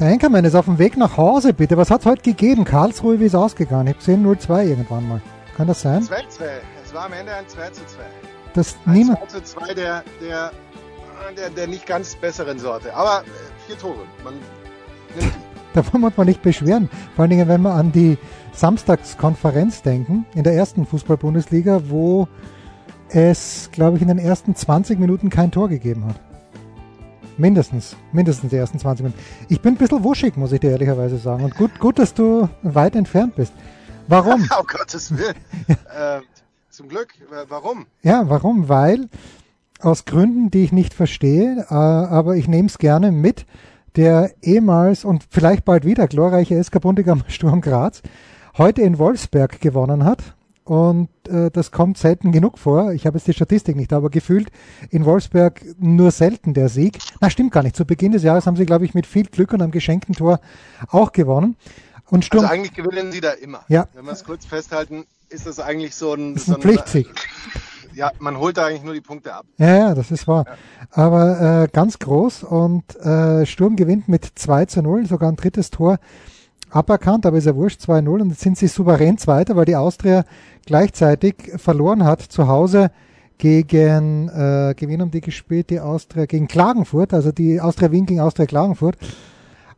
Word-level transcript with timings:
Der 0.00 0.08
Henkermann 0.08 0.44
ist 0.44 0.56
auf 0.56 0.64
dem 0.64 0.78
Weg 0.78 0.96
nach 0.96 1.16
Hause, 1.16 1.54
bitte. 1.54 1.76
Was 1.76 1.90
hat 1.90 2.00
es 2.00 2.06
heute 2.06 2.22
gegeben? 2.22 2.64
Karlsruhe, 2.64 3.20
wie 3.20 3.26
ist 3.26 3.36
ausgegangen? 3.36 3.86
Ich 3.86 3.94
habe 3.94 3.98
gesehen 3.98 4.26
0-2 4.26 4.66
irgendwann 4.66 5.08
mal. 5.08 5.22
Kann 5.56 5.68
das 5.68 5.82
sein? 5.82 6.02
2 6.02 6.16
2. 6.28 6.44
Es 6.84 6.92
war 6.92 7.06
am 7.06 7.12
Ende 7.12 7.32
ein 7.32 7.46
2 7.46 7.70
zu 7.70 7.86
2. 7.86 8.02
Das 8.54 8.76
Ein 8.86 8.92
niemand. 8.92 9.18
2 9.30 9.40
zu 9.40 9.44
2 9.44 9.74
der, 9.74 10.02
der, 10.20 10.50
der, 11.36 11.50
der 11.50 11.66
nicht 11.68 11.86
ganz 11.86 12.16
besseren 12.16 12.58
Sorte. 12.58 12.92
Aber 12.92 13.20
äh, 13.20 13.24
vier 13.66 13.78
Tore. 13.78 14.00
Man 14.24 14.34
nimmt. 15.18 15.32
Da 15.74 15.84
wollen 15.92 16.02
wir 16.02 16.06
uns 16.06 16.16
mal 16.16 16.24
nicht 16.24 16.40
beschweren. 16.40 16.88
Vor 17.16 17.24
allen 17.24 17.30
Dingen, 17.30 17.48
wenn 17.48 17.62
wir 17.62 17.74
an 17.74 17.90
die 17.90 18.16
Samstagskonferenz 18.52 19.82
denken, 19.82 20.24
in 20.36 20.44
der 20.44 20.54
ersten 20.54 20.86
Fußball-Bundesliga, 20.86 21.82
wo 21.88 22.28
es, 23.08 23.70
glaube 23.72 23.96
ich, 23.96 24.02
in 24.02 24.06
den 24.06 24.18
ersten 24.18 24.54
20 24.54 25.00
Minuten 25.00 25.30
kein 25.30 25.50
Tor 25.50 25.68
gegeben 25.68 26.06
hat. 26.06 26.20
Mindestens, 27.36 27.96
mindestens 28.12 28.50
die 28.50 28.56
ersten 28.56 28.78
20 28.78 29.04
Minuten. 29.04 29.22
Ich 29.48 29.60
bin 29.60 29.74
ein 29.74 29.76
bisschen 29.76 30.04
wuschig, 30.04 30.36
muss 30.36 30.52
ich 30.52 30.60
dir 30.60 30.70
ehrlicherweise 30.70 31.18
sagen. 31.18 31.44
Und 31.44 31.56
gut, 31.56 31.78
gut, 31.80 31.98
dass 31.98 32.14
du 32.14 32.48
weit 32.62 32.94
entfernt 32.94 33.34
bist. 33.34 33.52
Warum? 34.06 34.42
um 34.60 34.66
Gottes 34.66 35.16
Willen. 35.16 35.34
äh, 35.68 36.20
zum 36.70 36.88
Glück. 36.88 37.08
Warum? 37.48 37.86
Ja, 38.02 38.28
warum? 38.28 38.68
Weil 38.68 39.08
aus 39.80 40.04
Gründen, 40.04 40.50
die 40.50 40.64
ich 40.64 40.72
nicht 40.72 40.94
verstehe, 40.94 41.66
äh, 41.68 41.74
aber 41.74 42.36
ich 42.36 42.48
nehme 42.48 42.68
es 42.68 42.78
gerne 42.78 43.12
mit, 43.12 43.46
der 43.96 44.32
ehemals 44.42 45.04
und 45.04 45.24
vielleicht 45.30 45.64
bald 45.64 45.84
wieder 45.84 46.08
glorreiche 46.08 46.62
SK 46.62 46.80
Bundegammer 46.80 47.24
Sturm 47.28 47.60
Graz 47.60 48.02
heute 48.58 48.82
in 48.82 48.98
Wolfsberg 48.98 49.60
gewonnen 49.60 50.04
hat. 50.04 50.34
Und 50.64 51.10
äh, 51.28 51.50
das 51.50 51.70
kommt 51.70 51.98
selten 51.98 52.32
genug 52.32 52.58
vor. 52.58 52.92
Ich 52.92 53.06
habe 53.06 53.18
jetzt 53.18 53.26
die 53.26 53.34
Statistik 53.34 53.76
nicht, 53.76 53.92
aber 53.92 54.08
gefühlt 54.08 54.48
in 54.90 55.04
Wolfsberg 55.04 55.62
nur 55.78 56.10
selten 56.10 56.54
der 56.54 56.70
Sieg. 56.70 56.98
Na, 57.20 57.28
stimmt 57.28 57.52
gar 57.52 57.62
nicht. 57.62 57.76
Zu 57.76 57.84
Beginn 57.84 58.12
des 58.12 58.22
Jahres 58.22 58.46
haben 58.46 58.56
sie, 58.56 58.64
glaube 58.64 58.86
ich, 58.86 58.94
mit 58.94 59.06
viel 59.06 59.26
Glück 59.26 59.52
und 59.52 59.60
einem 59.60 59.72
geschenkten 59.72 60.14
Tor 60.14 60.40
auch 60.88 61.12
gewonnen. 61.12 61.56
Und 62.08 62.24
Sturm, 62.24 62.44
Also 62.44 62.54
eigentlich 62.54 62.72
gewinnen 62.72 63.12
sie 63.12 63.20
da 63.20 63.32
immer. 63.32 63.60
Ja. 63.68 63.88
Wenn 63.92 64.06
wir 64.06 64.12
es 64.12 64.24
kurz 64.24 64.46
festhalten, 64.46 65.04
ist 65.28 65.46
das 65.46 65.60
eigentlich 65.60 65.94
so 65.94 66.14
ein... 66.14 66.34
das 66.34 66.44
ist 66.44 66.48
so 66.48 66.54
ein 66.54 66.62
Pflichtsieg. 66.62 67.08
Ja, 67.94 68.10
man 68.18 68.38
holt 68.38 68.56
da 68.56 68.66
eigentlich 68.66 68.82
nur 68.82 68.92
die 68.94 69.00
Punkte 69.00 69.32
ab. 69.32 69.46
Ja, 69.56 69.76
ja, 69.76 69.94
das 69.94 70.10
ist 70.10 70.26
wahr. 70.26 70.46
Aber 70.90 71.62
äh, 71.62 71.68
ganz 71.72 72.00
groß 72.00 72.42
und 72.42 72.96
äh, 72.96 73.46
Sturm 73.46 73.76
gewinnt 73.76 74.08
mit 74.08 74.28
2 74.34 74.64
zu 74.64 74.82
0, 74.82 75.06
sogar 75.06 75.30
ein 75.30 75.36
drittes 75.36 75.70
Tor 75.70 76.00
aberkannt, 76.74 77.24
aber 77.26 77.36
ist 77.38 77.46
ja 77.46 77.54
wurscht, 77.54 77.80
2-0 77.82 78.08
und 78.20 78.30
jetzt 78.30 78.40
sind 78.40 78.58
sie 78.58 78.66
souverän 78.66 79.16
Zweiter, 79.18 79.56
weil 79.56 79.64
die 79.64 79.76
Austria 79.76 80.24
gleichzeitig 80.66 81.52
verloren 81.56 82.04
hat 82.04 82.20
zu 82.22 82.48
Hause 82.48 82.90
gegen, 83.38 84.28
äh, 84.28 84.74
gegen 84.76 84.92
wen 84.92 85.00
haben 85.00 85.10
die 85.10 85.20
gespielt? 85.20 85.70
Die 85.70 85.80
Austria 85.80 86.26
gegen 86.26 86.48
Klagenfurt, 86.48 87.12
also 87.14 87.32
die 87.32 87.60
Austria 87.60 87.90
Wien 87.92 88.06
gegen 88.06 88.20
Austria 88.20 88.46
Klagenfurt. 88.46 88.96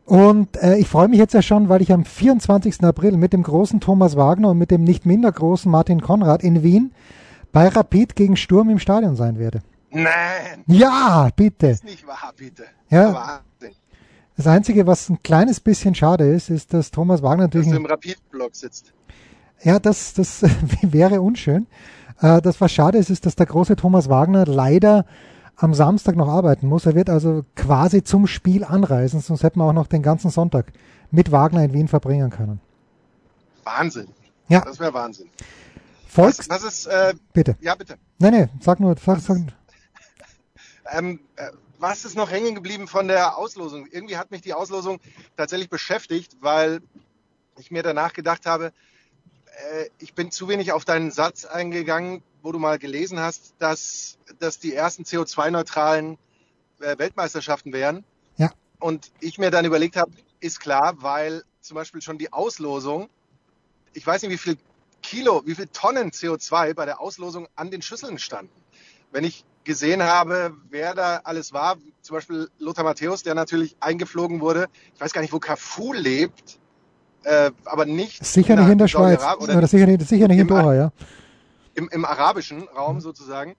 Und 0.05 0.55
äh, 0.63 0.77
ich 0.77 0.87
freue 0.87 1.07
mich 1.09 1.19
jetzt 1.19 1.33
ja 1.33 1.41
schon, 1.41 1.67
weil 1.69 1.81
ich 1.81 1.91
am 1.91 2.05
24. 2.05 2.83
April 2.83 3.17
mit 3.17 3.33
dem 3.33 3.43
großen 3.43 3.79
Thomas 3.79 4.15
Wagner 4.15 4.49
und 4.51 4.57
mit 4.57 4.71
dem 4.71 4.83
nicht 4.83 5.05
minder 5.05 5.31
großen 5.31 5.69
Martin 5.69 6.01
Konrad 6.01 6.43
in 6.43 6.63
Wien 6.63 6.91
bei 7.51 7.67
Rapid 7.67 8.15
gegen 8.15 8.37
Sturm 8.37 8.69
im 8.69 8.79
Stadion 8.79 9.15
sein 9.15 9.37
werde. 9.37 9.61
Nein, 9.91 10.63
Ja, 10.67 11.29
bitte. 11.35 11.67
ist 11.67 11.83
nicht 11.83 12.05
wahr, 12.07 12.31
bitte. 12.37 12.63
Ja. 12.89 13.13
Wahnsinn. 13.13 13.75
Das 14.37 14.47
Einzige, 14.47 14.85
was 14.87 15.09
ein 15.09 15.21
kleines 15.23 15.59
bisschen 15.59 15.95
schade 15.95 16.27
ist, 16.29 16.49
ist, 16.49 16.73
dass 16.73 16.91
Thomas 16.91 17.21
Wagner 17.23 17.47
Dass 17.47 17.55
natürlich... 17.55 17.69
du 17.69 17.75
ein- 17.75 17.85
im 17.85 17.85
Rapid-Block 17.91 18.55
sitzt. 18.55 18.93
Ja, 19.63 19.79
das, 19.79 20.13
das 20.13 20.43
wäre 20.83 21.21
unschön. 21.21 21.65
Äh, 22.21 22.41
das, 22.41 22.61
was 22.61 22.71
schade 22.71 22.97
ist, 22.99 23.09
ist, 23.09 23.25
dass 23.25 23.35
der 23.35 23.47
große 23.47 23.75
Thomas 23.75 24.09
Wagner 24.09 24.45
leider 24.45 25.05
am 25.55 25.73
Samstag 25.73 26.15
noch 26.15 26.27
arbeiten 26.27 26.67
muss. 26.67 26.85
Er 26.85 26.93
wird 26.93 27.09
also 27.09 27.43
quasi 27.55 28.03
zum 28.03 28.27
Spiel 28.27 28.63
anreisen, 28.63 29.21
sonst 29.21 29.41
hätten 29.41 29.59
wir 29.59 29.65
auch 29.65 29.73
noch 29.73 29.87
den 29.87 30.03
ganzen 30.03 30.29
Sonntag 30.29 30.71
mit 31.09 31.31
Wagner 31.31 31.63
in 31.63 31.73
Wien 31.73 31.87
verbringen 31.87 32.29
können. 32.29 32.59
Wahnsinn. 33.63 34.07
Ja, 34.49 34.61
Das 34.61 34.79
wäre 34.79 34.93
Wahnsinn. 34.93 35.27
Volks... 36.07 36.37
Was, 36.47 36.49
was 36.49 36.63
ist, 36.63 36.85
äh, 36.85 37.13
Bitte. 37.33 37.57
ja 37.59 37.73
bitte. 37.73 37.95
Nee, 38.19 38.29
nee, 38.31 38.47
sag 38.61 38.79
nur, 38.79 38.95
sag, 39.03 39.19
sag, 39.19 39.37
Ähm, 40.97 41.19
äh, 41.35 41.49
was 41.79 42.05
ist 42.05 42.15
noch 42.15 42.31
hängen 42.31 42.55
geblieben 42.55 42.87
von 42.87 43.07
der 43.07 43.37
Auslosung? 43.37 43.87
Irgendwie 43.91 44.17
hat 44.17 44.31
mich 44.31 44.41
die 44.41 44.53
Auslosung 44.53 44.99
tatsächlich 45.35 45.69
beschäftigt, 45.69 46.37
weil 46.41 46.81
ich 47.57 47.71
mir 47.71 47.83
danach 47.83 48.13
gedacht 48.13 48.45
habe, 48.45 48.73
äh, 49.71 49.89
ich 49.99 50.13
bin 50.13 50.31
zu 50.31 50.47
wenig 50.47 50.71
auf 50.71 50.85
deinen 50.85 51.11
Satz 51.11 51.45
eingegangen, 51.45 52.23
wo 52.41 52.51
du 52.51 52.59
mal 52.59 52.79
gelesen 52.79 53.19
hast, 53.19 53.55
dass, 53.59 54.17
dass 54.39 54.59
die 54.59 54.73
ersten 54.73 55.03
CO2-neutralen 55.03 56.17
äh, 56.79 56.97
Weltmeisterschaften 56.97 57.73
wären. 57.73 58.03
Ja. 58.37 58.51
Und 58.79 59.11
ich 59.19 59.37
mir 59.37 59.51
dann 59.51 59.65
überlegt 59.65 59.97
habe, 59.97 60.11
ist 60.39 60.59
klar, 60.59 61.01
weil 61.01 61.43
zum 61.61 61.75
Beispiel 61.75 62.01
schon 62.01 62.17
die 62.17 62.31
Auslosung, 62.31 63.09
ich 63.93 64.05
weiß 64.05 64.21
nicht, 64.21 64.31
wie 64.31 64.37
viel 64.37 64.57
Kilo, 65.01 65.43
wie 65.45 65.55
viel 65.55 65.67
Tonnen 65.67 66.11
CO2 66.11 66.73
bei 66.73 66.85
der 66.85 66.99
Auslosung 66.99 67.47
an 67.55 67.71
den 67.71 67.81
Schüsseln 67.81 68.19
standen. 68.19 68.51
Wenn 69.11 69.23
ich 69.23 69.45
gesehen 69.63 70.01
habe, 70.01 70.55
wer 70.69 70.95
da 70.95 71.21
alles 71.23 71.53
war, 71.53 71.77
zum 72.01 72.15
Beispiel 72.15 72.49
Lothar 72.57 72.83
Matthäus, 72.83 73.23
der 73.23 73.35
natürlich 73.35 73.75
eingeflogen 73.79 74.39
wurde. 74.39 74.67
Ich 74.95 75.01
weiß 75.01 75.13
gar 75.13 75.21
nicht, 75.21 75.33
wo 75.33 75.39
Cafu 75.39 75.93
lebt, 75.93 76.59
äh, 77.23 77.51
aber 77.65 77.85
nicht 77.85 78.25
sicher 78.25 78.55
nicht 78.55 78.69
in 78.69 78.77
der 78.77 78.87
Schweiz. 78.87 79.21
Oder, 79.39 79.57
oder 79.57 79.67
sicher 79.67 79.85
nicht, 79.85 80.07
sicher 80.07 80.27
nicht 80.27 80.39
in 80.39 80.47
Doha, 80.47 80.73
ja. 80.73 80.91
im, 81.75 81.89
im 81.89 82.05
arabischen 82.05 82.67
Raum 82.69 83.01
sozusagen 83.01 83.55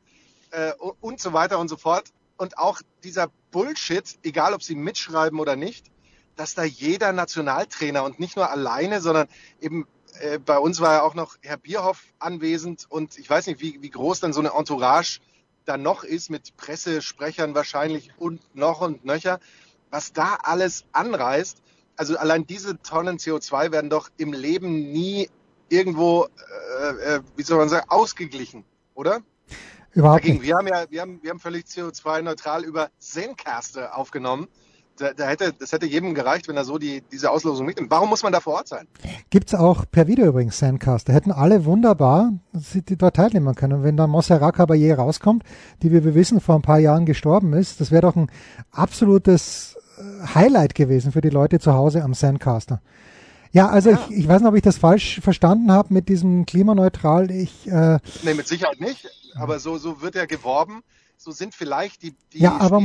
äh, 0.50 0.72
und 1.00 1.20
so 1.20 1.32
weiter 1.32 1.59
und 1.59 1.69
so 1.69 1.76
fort. 1.76 2.04
Und 2.38 2.56
auch 2.56 2.80
dieser 3.04 3.28
Bullshit, 3.50 4.19
egal 4.22 4.54
ob 4.54 4.62
sie 4.62 4.76
mitschreiben 4.76 5.38
oder 5.41 5.56
nicht, 5.56 5.86
dass 6.36 6.54
da 6.54 6.65
jeder 6.65 7.12
Nationaltrainer 7.12 8.04
und 8.04 8.20
nicht 8.20 8.36
nur 8.36 8.50
alleine, 8.50 9.00
sondern 9.00 9.26
eben 9.60 9.86
äh, 10.20 10.38
bei 10.38 10.59
uns 10.59 10.80
war 10.80 10.94
ja 10.94 11.03
auch 11.03 11.15
noch 11.15 11.36
Herr 11.42 11.56
Bierhoff 11.56 12.04
anwesend 12.19 12.86
und 12.88 13.19
ich 13.19 13.28
weiß 13.28 13.47
nicht, 13.48 13.60
wie, 13.60 13.82
wie 13.82 13.91
groß 13.91 14.20
dann 14.20 14.32
so 14.32 14.41
eine 14.41 14.53
Entourage 14.56 15.19
dann 15.69 15.83
noch 15.83 16.05
ist 16.05 16.31
mit 16.31 16.56
Pressesprechern 16.56 17.55
wahrscheinlich 17.55 18.11
und 18.19 18.41
noch 18.55 18.81
und 18.81 19.05
nöcher, 19.05 19.41
was 19.91 20.12
da 20.12 20.39
alles 20.43 20.84
anreißt. 20.93 21.62
Also 21.97 22.17
allein 22.17 22.47
diese 22.47 22.81
Tonnen 22.83 23.19
CO2 23.19 23.73
werden 23.73 23.91
doch 23.91 24.09
im 24.17 24.33
Leben 24.33 24.93
nie 24.93 25.28
irgendwo, 25.69 26.28
äh, 26.81 27.17
äh, 27.17 27.21
wie 27.37 27.43
soll 27.43 27.59
man 27.59 27.69
sagen, 27.69 27.89
ausgeglichen, 27.89 28.65
oder? 28.95 29.21
Überhaupt 29.93 30.23
Dagegen, 30.23 30.39
nicht. 30.39 30.47
wir 30.47 30.57
haben 30.57 30.67
ja, 30.69 30.91
wir 30.91 31.01
haben, 31.01 31.23
wir 31.23 31.31
haben 31.31 31.41
völlig 31.41 31.67
CO2-neutral 31.67 32.65
über 32.65 32.91
Zencaster 32.99 33.97
aufgenommen. 33.97 34.49
Da, 34.98 35.12
da 35.12 35.26
hätte, 35.28 35.53
das 35.59 35.72
hätte 35.72 35.86
jedem 35.86 36.14
gereicht, 36.14 36.48
wenn 36.48 36.56
er 36.56 36.64
so 36.64 36.78
die, 36.78 37.03
diese 37.12 37.31
Auslosung 37.31 37.66
mitnimmt. 37.66 37.91
Warum 37.91 38.09
muss 38.09 38.22
man 38.22 38.32
da 38.32 38.41
vor 38.41 38.54
Ort 38.54 38.69
sein? 38.69 38.86
Gibt's 39.31 39.54
auch 39.54 39.84
per 39.91 40.06
Video 40.06 40.26
übrigens 40.26 40.59
Sandcaster. 40.59 41.12
Hätten 41.12 41.32
alle 41.32 41.64
wunderbar 41.64 42.32
die 42.53 42.97
dort 42.97 43.16
teilnehmen 43.16 43.54
können. 43.54 43.75
Und 43.75 43.82
wenn 43.84 43.97
dann 43.97 44.10
Montserrat 44.10 44.56
Caballé 44.56 44.94
rauskommt, 44.94 45.44
die 45.82 45.92
wie 45.92 46.04
wir 46.04 46.14
wissen 46.14 46.41
vor 46.41 46.54
ein 46.54 46.62
paar 46.62 46.78
Jahren 46.78 47.06
gestorben 47.06 47.53
ist, 47.53 47.81
das 47.81 47.91
wäre 47.91 48.03
doch 48.03 48.16
ein 48.16 48.31
absolutes 48.70 49.76
äh, 49.98 50.34
Highlight 50.34 50.75
gewesen 50.75 51.12
für 51.12 51.20
die 51.20 51.30
Leute 51.30 51.59
zu 51.59 51.75
Hause 51.75 52.03
am 52.03 52.15
Sandcaster. 52.15 52.80
Ja, 53.53 53.69
also 53.69 53.91
Ja. 53.91 54.00
Ich, 54.09 54.19
ich 54.19 54.28
weiß 54.28 54.41
nicht, 54.41 54.48
ob 54.48 54.56
ich 54.56 54.62
das 54.62 54.78
falsch 54.78 55.21
verstanden 55.21 55.72
habe 55.72 55.94
mit 55.94 56.09
diesem 56.09 56.47
klimaneutral. 56.47 57.30
Ich, 57.30 57.66
äh, 57.68 57.98
Nee, 58.22 58.34
mit 58.34 58.47
Sicherheit 58.47 58.80
nicht. 58.80 59.09
Aber 59.36 59.59
so, 59.59 59.78
so 59.78 60.03
wird 60.03 60.15
ja 60.15 60.27
geworben. 60.27 60.83
So 61.20 61.32
sind 61.32 61.53
vielleicht 61.53 62.03
die, 62.04 62.15
die 62.32 62.38
Ja, 62.38 62.59
aber 62.60 62.80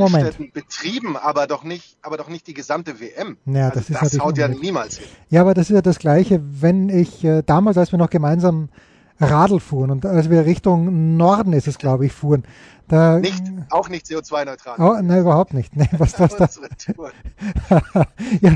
betrieben, 0.54 1.16
aber 1.16 1.46
doch 1.46 1.64
nicht, 1.64 1.98
aber 2.02 2.18
doch 2.18 2.30
nicht 2.30 2.48
die 2.48 2.56
gesamte 2.56 3.00
WM. 3.00 3.38
Ja, 3.46 3.70
also 3.70 3.80
das 3.80 3.90
ist 3.92 4.02
das 4.02 4.20
haut 4.20 4.40
ja 4.40 4.48
niemals 4.48 4.98
hin. 4.98 5.08
ja, 5.30 5.42
aber 5.42 5.54
das 5.54 5.70
ist 5.70 5.76
ja 5.76 5.84
das 5.84 6.00
Gleiche, 6.00 6.42
wenn 6.44 6.90
ich 6.90 7.24
äh, 7.24 7.44
damals, 7.46 7.78
als 7.78 7.92
wir 7.92 8.00
noch 8.00 8.10
gemeinsam 8.10 8.70
Radl 9.20 9.60
fuhren 9.60 9.92
und 9.92 10.08
als 10.08 10.32
wir 10.32 10.48
Richtung 10.48 11.16
Norden 11.16 11.54
ist 11.54 11.68
es, 11.68 11.78
glaube 11.78 12.08
ich, 12.08 12.12
fuhren, 12.12 12.44
da 12.88 13.20
Nicht, 13.20 13.44
auch 13.70 13.88
nicht 13.88 14.08
CO2-neutral. 14.08 14.78
Oh, 14.80 15.00
nein, 15.00 15.22
überhaupt 15.22 15.54
nicht. 15.54 15.76
Nee, 15.76 15.88
was, 16.00 16.20
was 16.20 16.36
da, 16.36 16.50
ja, 18.42 18.56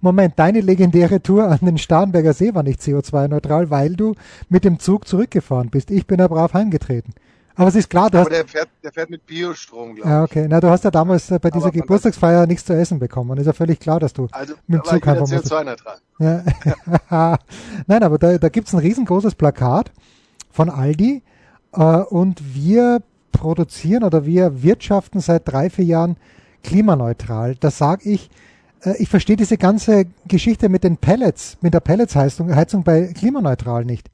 Moment, 0.00 0.38
deine 0.38 0.60
legendäre 0.60 1.20
Tour 1.20 1.48
an 1.48 1.58
den 1.62 1.78
Starnberger 1.78 2.32
See 2.32 2.54
war 2.54 2.62
nicht 2.62 2.80
CO2-neutral, 2.80 3.70
weil 3.70 3.96
du 3.96 4.14
mit 4.48 4.64
dem 4.64 4.78
Zug 4.78 5.08
zurückgefahren 5.08 5.70
bist. 5.70 5.90
Ich 5.90 6.06
bin 6.06 6.20
ja 6.20 6.28
brav 6.28 6.54
heimgetreten. 6.54 7.12
Aber 7.56 7.68
es 7.68 7.74
ist 7.74 7.88
klar, 7.90 8.10
du 8.10 8.18
Aber 8.18 8.30
hast, 8.30 8.36
der 8.36 8.46
fährt, 8.46 8.68
der 8.82 8.92
fährt 8.92 9.10
mit 9.10 9.26
Biostrom, 9.26 9.94
glaube 9.94 10.08
ja, 10.10 10.24
ich. 10.24 10.30
okay. 10.30 10.46
Na, 10.48 10.60
du 10.60 10.68
hast 10.68 10.84
ja 10.84 10.90
damals 10.90 11.30
äh, 11.30 11.38
bei 11.38 11.50
dieser 11.50 11.66
Aber 11.66 11.72
Geburtstagsfeier 11.72 12.46
nichts 12.46 12.64
zu 12.66 12.74
essen 12.74 12.98
bekommen. 12.98 13.38
Ist 13.38 13.46
ja 13.46 13.52
völlig 13.54 13.80
klar, 13.80 13.98
dass 13.98 14.12
du 14.12 14.28
Also 14.32 14.54
Mit 14.66 14.80
dem 14.80 14.84
Zug 14.84 15.08
einfach 15.08 15.20
musst- 15.20 15.52
CO2-neutral. 15.52 15.96
Ja. 16.18 16.44
Nein, 17.86 18.02
aber 18.02 18.18
da, 18.18 18.38
da 18.38 18.48
gibt's 18.48 18.72
ein 18.74 18.78
riesengroßes 18.80 19.34
Plakat 19.34 19.90
von 20.50 20.68
Aldi 20.70 21.22
äh, 21.72 21.80
und 21.80 22.54
wir 22.54 23.02
produzieren 23.32 24.04
oder 24.04 24.24
wir 24.26 24.62
wirtschaften 24.62 25.20
seit 25.20 25.42
drei, 25.48 25.70
vier 25.70 25.84
Jahren 25.84 26.16
klimaneutral. 26.62 27.54
Das 27.56 27.78
sage 27.78 28.08
ich. 28.10 28.30
Äh, 28.82 28.96
ich 28.98 29.08
verstehe 29.08 29.36
diese 29.36 29.56
ganze 29.56 30.04
Geschichte 30.28 30.68
mit 30.68 30.84
den 30.84 30.96
Pellets, 30.98 31.56
mit 31.62 31.72
der 31.74 31.80
Pelletsheizung 31.80 32.54
Heizung 32.54 32.84
bei 32.84 33.06
klimaneutral 33.14 33.84
nicht. 33.84 34.10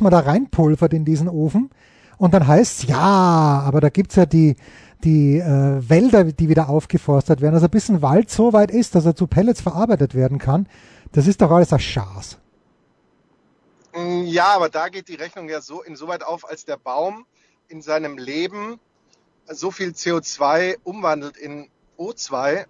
Man 0.00 0.10
da 0.12 0.20
reinpulvert 0.20 0.94
in 0.94 1.04
diesen 1.04 1.28
Ofen 1.28 1.70
und 2.18 2.34
dann 2.34 2.46
heißt 2.46 2.84
ja, 2.84 2.98
aber 2.98 3.80
da 3.80 3.88
gibt's 3.88 4.16
ja 4.16 4.26
die, 4.26 4.56
die 5.04 5.38
äh, 5.38 5.88
Wälder, 5.88 6.24
die 6.24 6.48
wieder 6.48 6.68
aufgeforstet 6.68 7.40
werden. 7.40 7.54
Also 7.54 7.68
bis 7.68 7.88
ein 7.88 8.02
Wald 8.02 8.30
so 8.30 8.52
weit 8.52 8.70
ist, 8.70 8.94
dass 8.94 9.06
er 9.06 9.14
zu 9.14 9.26
Pellets 9.26 9.60
verarbeitet 9.60 10.14
werden 10.14 10.38
kann, 10.38 10.68
das 11.12 11.26
ist 11.26 11.40
doch 11.40 11.50
alles 11.50 11.72
ein 11.72 11.80
Schaß. 11.80 12.38
Mm, 13.94 14.24
Ja, 14.24 14.54
aber 14.54 14.68
da 14.68 14.88
geht 14.88 15.08
die 15.08 15.14
Rechnung 15.14 15.48
ja 15.48 15.60
so 15.60 15.82
insoweit 15.82 16.22
auf, 16.22 16.48
als 16.48 16.64
der 16.64 16.76
Baum 16.76 17.26
in 17.68 17.82
seinem 17.82 18.18
Leben 18.18 18.80
so 19.46 19.70
viel 19.70 19.90
CO2 19.90 20.76
umwandelt 20.84 21.36
in 21.36 21.70
O2, 21.96 22.52
äh, 22.54 22.66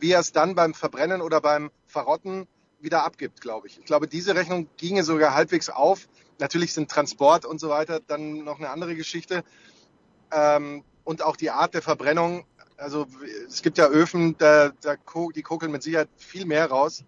wie 0.00 0.12
er 0.12 0.20
es 0.20 0.32
dann 0.32 0.54
beim 0.54 0.74
Verbrennen 0.74 1.22
oder 1.22 1.40
beim 1.40 1.70
Verrotten 1.86 2.46
wieder 2.80 3.04
abgibt, 3.04 3.40
glaube 3.40 3.66
ich. 3.66 3.78
Ich 3.78 3.84
glaube, 3.84 4.06
diese 4.06 4.34
Rechnung 4.34 4.68
ginge 4.76 5.02
sogar 5.02 5.34
halbwegs 5.34 5.70
auf. 5.70 6.08
Natürlich 6.38 6.72
sind 6.72 6.90
Transport 6.90 7.44
und 7.44 7.60
so 7.60 7.68
weiter 7.68 8.00
dann 8.06 8.44
noch 8.44 8.58
eine 8.58 8.70
andere 8.70 8.94
Geschichte. 8.94 9.44
Ähm, 10.32 10.84
und 11.04 11.22
auch 11.22 11.36
die 11.36 11.50
Art 11.50 11.74
der 11.74 11.82
Verbrennung. 11.82 12.44
Also 12.76 13.06
es 13.48 13.62
gibt 13.62 13.78
ja 13.78 13.88
Öfen, 13.88 14.36
da, 14.38 14.72
da, 14.80 14.96
die 15.34 15.42
kokeln 15.42 15.72
mit 15.72 15.82
Sicherheit 15.82 16.08
viel 16.16 16.44
mehr 16.44 16.68
raus. 16.68 17.04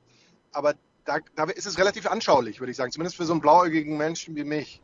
Aber 0.52 0.75
da, 1.04 1.19
da 1.34 1.44
ist 1.44 1.66
es 1.66 1.78
relativ 1.78 2.06
anschaulich, 2.06 2.60
würde 2.60 2.70
ich 2.70 2.76
sagen. 2.76 2.92
Zumindest 2.92 3.16
für 3.16 3.25
so 3.25 3.32
einen 3.32 3.40
blauäugigen 3.40 3.96
Menschen 3.96 4.36
wie 4.36 4.44
mich. 4.44 4.80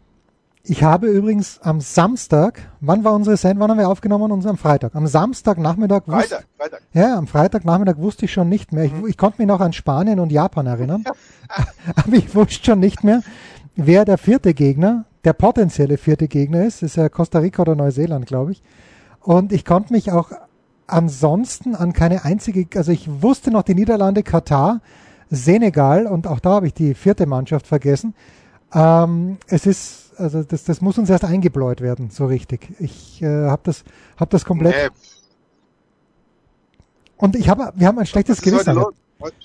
Ich 0.67 0.83
habe 0.83 1.09
übrigens 1.09 1.61
am 1.61 1.83
Samstag, 1.83 2.71
wann 2.81 3.05
war 3.05 3.13
unsere 3.13 3.37
Sendung, 3.37 3.61
wann 3.61 3.73
haben 3.73 3.79
wir 3.79 3.89
aufgenommen? 3.89 4.33
Uns 4.33 4.47
am 4.47 4.57
Freitag. 4.57 4.95
Am 4.95 5.07
Samstagnachmittag 5.07 6.07
wusste, 6.07 6.37
Freitag, 6.37 6.47
Freitag. 6.57 6.83
ja, 6.95 7.19
am 7.19 7.27
Freitagnachmittag 7.27 7.99
wusste 7.99 8.25
ich 8.25 8.33
schon 8.33 8.49
nicht 8.49 8.73
mehr. 8.73 8.85
Ich, 8.85 8.93
ich 9.07 9.19
konnte 9.19 9.43
mich 9.43 9.47
noch 9.47 9.61
an 9.61 9.75
Spanien 9.75 10.21
und 10.21 10.33
Japan 10.33 10.67
erinnern, 10.67 11.05
aber 11.97 12.17
ich 12.17 12.35
wusste 12.35 12.65
schon 12.65 12.81
nicht 12.81 13.05
mehr, 13.05 13.23
wer 13.77 14.05
der 14.05 14.19
vierte 14.19 14.55
Gegner, 14.55 15.05
der 15.25 15.33
potenzielle 15.33 15.97
vierte 15.99 16.29
Gegner 16.29 16.65
ist. 16.65 16.83
Ist 16.83 16.97
ja 16.97 17.09
Costa 17.09 17.39
Rica 17.39 17.63
oder 17.63 17.75
Neuseeland, 17.75 18.27
glaube 18.27 18.53
ich. 18.53 18.63
Und 19.21 19.53
ich 19.53 19.65
konnte 19.65 19.93
mich 19.93 20.13
auch 20.13 20.33
ansonsten 20.87 21.75
an 21.75 21.93
keine 21.95 22.25
einzige, 22.25 22.67
also 22.79 22.93
ich 22.93 23.09
wusste 23.23 23.51
noch 23.51 23.63
die 23.63 23.75
Niederlande, 23.75 24.23
Katar, 24.23 24.81
Senegal 25.31 26.07
und 26.07 26.27
auch 26.27 26.41
da 26.41 26.51
habe 26.51 26.67
ich 26.67 26.75
die 26.75 26.95
vierte 26.95 27.25
Mannschaft 27.27 27.67
vergessen. 27.67 28.15
Ähm, 28.75 29.39
es 29.47 29.65
ist, 29.67 30.13
also 30.19 30.43
das, 30.43 30.65
das 30.65 30.81
muss 30.83 30.99
uns 30.99 31.09
erst 31.09 31.25
eingebläut 31.25 31.81
werden, 31.81 32.11
so 32.11 32.27
richtig. 32.27 32.69
Ich 32.81 33.23
äh, 33.23 33.47
habe 33.49 33.63
das, 33.65 33.83
hab 34.19 34.29
das 34.31 34.45
komplett. 34.45 34.75
Nee, 34.75 34.89
Und 37.17 37.37
ich 37.37 37.49
habe, 37.49 37.73
wir 37.75 37.87
haben 37.87 37.99
ein 37.99 38.07
schlechtes 38.07 38.39
heute 38.41 38.51
Gewissen. 38.51 38.75
los? 38.75 38.95
Heute- 39.21 39.37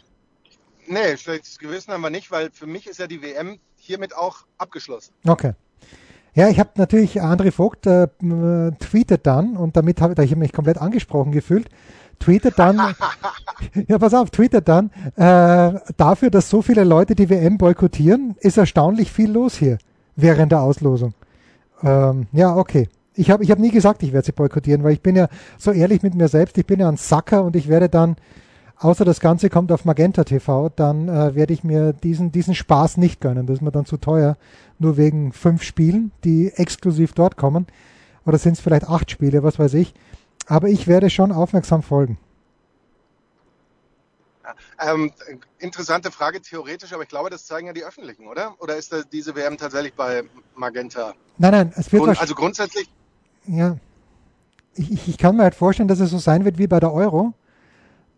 Nee, 0.92 1.18
schlechtes 1.18 1.60
Gewissen 1.60 1.94
haben 1.94 2.02
wir 2.02 2.10
nicht, 2.10 2.32
weil 2.32 2.50
für 2.52 2.66
mich 2.66 2.88
ist 2.88 2.98
ja 3.00 3.06
die 3.06 3.22
WM 3.22 3.60
hiermit 3.90 4.16
auch 4.16 4.38
abgeschlossen. 4.60 5.14
Okay. 5.28 5.54
Ja, 6.36 6.48
ich 6.48 6.60
habe 6.60 6.70
natürlich, 6.76 7.22
André 7.24 7.52
Vogt 7.52 7.88
äh, 7.88 8.08
m- 8.22 8.76
tweetet 8.80 9.26
dann, 9.26 9.58
und 9.58 9.76
damit 9.76 10.00
habe 10.00 10.24
ich 10.24 10.32
hab 10.32 10.38
mich 10.38 10.54
komplett 10.54 10.78
angesprochen 10.78 11.32
gefühlt, 11.32 11.70
tweetet 12.20 12.60
dann, 12.60 12.78
ja 13.88 13.98
pass 13.98 14.14
auf, 14.14 14.30
tweetet 14.30 14.68
dann, 14.68 14.92
äh, 15.16 15.80
dafür, 15.98 16.30
dass 16.30 16.50
so 16.52 16.62
viele 16.62 16.84
Leute 16.84 17.16
die 17.16 17.32
WM 17.32 17.58
boykottieren, 17.58 18.36
ist 18.42 18.58
erstaunlich 18.58 19.12
viel 19.12 19.32
los 19.32 19.56
hier 19.56 19.80
während 20.16 20.52
der 20.52 20.62
Auslosung. 20.62 21.16
Ähm, 21.82 22.28
ja, 22.32 22.56
okay. 22.56 22.90
Ich 23.16 23.32
habe 23.32 23.44
ich 23.44 23.50
hab 23.50 23.58
nie 23.58 23.72
gesagt, 23.72 24.04
ich 24.04 24.14
werde 24.14 24.28
sie 24.28 24.32
boykottieren, 24.32 24.84
weil 24.84 24.94
ich 24.94 25.02
bin 25.02 25.16
ja 25.16 25.28
so 25.58 25.72
ehrlich 25.72 26.04
mit 26.04 26.14
mir 26.14 26.28
selbst, 26.28 26.60
ich 26.60 26.66
bin 26.68 26.80
ja 26.80 26.88
ein 26.88 26.98
Sacker 26.98 27.44
und 27.44 27.56
ich 27.56 27.68
werde 27.68 27.90
dann, 27.90 28.18
außer 28.80 29.06
das 29.06 29.20
Ganze 29.20 29.50
kommt 29.50 29.72
auf 29.72 29.86
Magenta 29.86 30.24
TV, 30.24 30.70
dann 30.70 31.08
äh, 31.08 31.36
werde 31.36 31.54
ich 31.54 31.64
mir 31.64 31.94
diesen, 31.94 32.32
diesen 32.32 32.56
Spaß 32.56 32.98
nicht 32.98 33.22
gönnen. 33.22 33.46
Das 33.46 33.58
ist 33.58 33.62
mir 33.62 33.72
dann 33.72 33.86
zu 33.86 33.98
teuer, 33.98 34.38
nur 34.80 34.98
wegen 34.98 35.34
fünf 35.34 35.64
Spielen, 35.64 36.12
die 36.24 36.52
exklusiv 36.56 37.14
dort 37.14 37.38
kommen. 37.38 37.68
Oder 38.26 38.38
sind 38.38 38.54
es 38.54 38.60
vielleicht 38.60 38.88
acht 38.88 39.12
Spiele, 39.12 39.44
was 39.44 39.60
weiß 39.60 39.74
ich. 39.76 39.94
Aber 40.48 40.68
ich 40.68 40.88
werde 40.88 41.10
schon 41.10 41.32
aufmerksam 41.32 41.84
folgen. 41.84 42.18
Ähm, 44.80 45.12
interessante 45.60 46.12
Frage 46.12 46.42
theoretisch, 46.42 46.92
aber 46.94 47.04
ich 47.04 47.10
glaube, 47.10 47.30
das 47.30 47.46
zeigen 47.46 47.68
ja 47.68 47.74
die 47.74 47.84
Öffentlichen, 47.84 48.28
oder? 48.28 48.56
Oder 48.60 48.78
ist 48.78 48.92
das, 48.92 49.08
diese 49.08 49.36
WM 49.36 49.58
tatsächlich 49.58 49.94
bei 49.94 50.24
Magenta? 50.56 51.14
Nein, 51.38 51.52
nein, 51.52 51.74
es 51.76 51.92
wird 51.92 52.04
Grund, 52.04 52.20
also 52.20 52.34
grundsätzlich, 52.34 52.90
ja. 53.46 53.78
Ich, 54.76 54.92
ich, 54.92 55.08
ich 55.08 55.18
kann 55.18 55.36
mir 55.36 55.44
halt 55.44 55.56
vorstellen, 55.56 55.88
dass 55.88 56.00
es 56.00 56.10
so 56.10 56.18
sein 56.18 56.46
wird 56.46 56.58
wie 56.58 56.68
bei 56.68 56.80
der 56.80 56.94
Euro, 56.94 57.34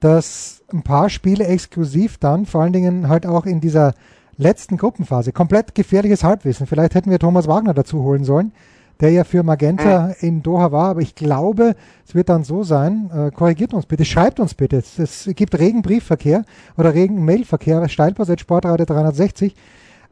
dass 0.02 0.64
ein 0.74 0.82
paar 0.82 1.10
Spiele 1.10 1.46
exklusiv 1.46 2.18
dann, 2.18 2.46
vor 2.46 2.62
allen 2.62 2.74
Dingen 2.74 3.08
halt 3.08 3.26
auch 3.26 3.46
in 3.46 3.62
dieser 3.62 3.94
letzten 4.36 4.76
Gruppenphase, 4.78 5.32
komplett 5.32 5.76
gefährliches 5.76 6.24
Halbwissen. 6.24 6.68
Vielleicht 6.68 6.96
hätten 6.96 7.12
wir 7.12 7.20
Thomas 7.20 7.48
Wagner 7.48 7.74
dazu 7.74 8.02
holen 8.04 8.24
sollen, 8.24 8.52
der 9.00 9.12
ja 9.12 9.24
für 9.24 9.44
Magenta 9.44 10.12
in 10.20 10.42
Doha 10.42 10.72
war, 10.72 10.90
aber 10.90 11.02
ich 11.02 11.16
glaube, 11.16 11.76
es 12.06 12.16
wird 12.16 12.30
dann 12.30 12.44
so 12.44 12.64
sein, 12.64 13.12
äh, 13.14 13.32
korrigiert 13.32 13.74
uns 13.74 13.86
bitte, 13.86 14.04
schreibt 14.04 14.40
uns 14.40 14.56
bitte, 14.56 14.78
es, 14.78 14.98
es 15.00 15.30
gibt 15.36 15.58
regen 15.58 15.84
Briefverkehr 15.84 16.44
oder 16.78 16.94
regen 16.94 17.24
Mailverkehr, 17.24 17.88
Sportradio 17.88 18.86
360, 18.86 19.56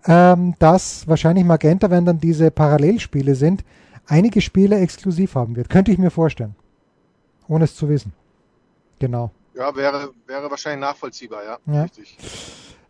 ähm, 0.05 0.53
dass 0.59 1.07
wahrscheinlich 1.07 1.45
Magenta, 1.45 1.89
wenn 1.89 2.05
dann 2.05 2.19
diese 2.19 2.51
Parallelspiele 2.51 3.33
sind, 3.33 3.63
einige 4.05 4.41
Spiele 4.41 4.79
exklusiv 4.79 5.33
haben 5.33 5.55
wird. 5.55 5.69
Könnte 5.69 5.91
ich 5.91 5.97
mir 5.97 6.11
vorstellen. 6.11 6.55
Ohne 7.47 7.63
es 7.63 7.75
zu 7.75 7.89
wissen. 7.89 8.13
Genau. 8.99 9.31
Ja, 9.59 9.75
wäre, 9.75 10.13
wäre 10.25 10.49
wahrscheinlich 10.49 10.81
nachvollziehbar, 10.81 11.43
ja. 11.43 11.57
Ja. 11.73 11.83
Richtig. 11.83 12.17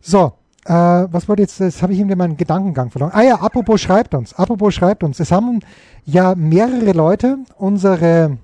So, 0.00 0.32
äh, 0.64 0.72
was 0.72 1.28
wollte 1.28 1.42
jetzt, 1.42 1.58
jetzt 1.58 1.82
habe 1.82 1.92
ich 1.92 1.98
ihm 1.98 2.06
meinen 2.16 2.36
Gedankengang 2.36 2.90
verloren. 2.90 3.12
Ah 3.12 3.22
ja, 3.22 3.34
apropos 3.36 3.80
schreibt 3.80 4.14
uns, 4.14 4.34
apropos 4.34 4.72
schreibt 4.74 5.02
uns. 5.02 5.18
Es 5.18 5.32
haben 5.32 5.60
ja 6.04 6.34
mehrere 6.34 6.92
Leute 6.92 7.38
unsere 7.56 8.38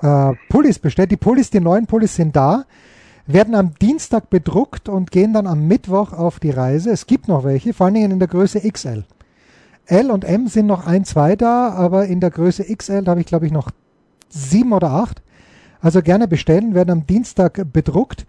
äh, 0.00 0.32
Pullis 0.48 0.78
bestellt. 0.78 1.10
Die 1.10 1.16
Pullis, 1.16 1.50
die 1.50 1.60
neuen 1.60 1.86
Pullis 1.86 2.14
sind 2.14 2.36
da, 2.36 2.64
werden 3.26 3.54
am 3.54 3.74
Dienstag 3.74 4.30
bedruckt 4.30 4.88
und 4.88 5.10
gehen 5.10 5.32
dann 5.32 5.46
am 5.46 5.66
Mittwoch 5.66 6.12
auf 6.12 6.38
die 6.38 6.50
Reise. 6.50 6.90
Es 6.90 7.06
gibt 7.06 7.26
noch 7.26 7.44
welche, 7.44 7.74
vor 7.74 7.86
allen 7.86 7.94
Dingen 7.94 8.12
in 8.12 8.18
der 8.18 8.28
Größe 8.28 8.60
XL. 8.60 9.04
L 9.86 10.10
und 10.10 10.24
M 10.24 10.46
sind 10.46 10.66
noch 10.66 10.86
ein, 10.86 11.04
zwei 11.04 11.34
da, 11.34 11.70
aber 11.70 12.06
in 12.06 12.20
der 12.20 12.30
Größe 12.30 12.64
XL, 12.64 13.02
da 13.02 13.10
habe 13.10 13.20
ich 13.20 13.26
glaube 13.26 13.46
ich 13.46 13.52
noch 13.52 13.70
sieben 14.28 14.72
oder 14.72 14.90
acht. 14.90 15.22
Also 15.82 16.00
gerne 16.00 16.28
bestellen, 16.28 16.74
werden 16.74 16.90
am 16.90 17.06
Dienstag 17.06 17.66
bedruckt 17.72 18.24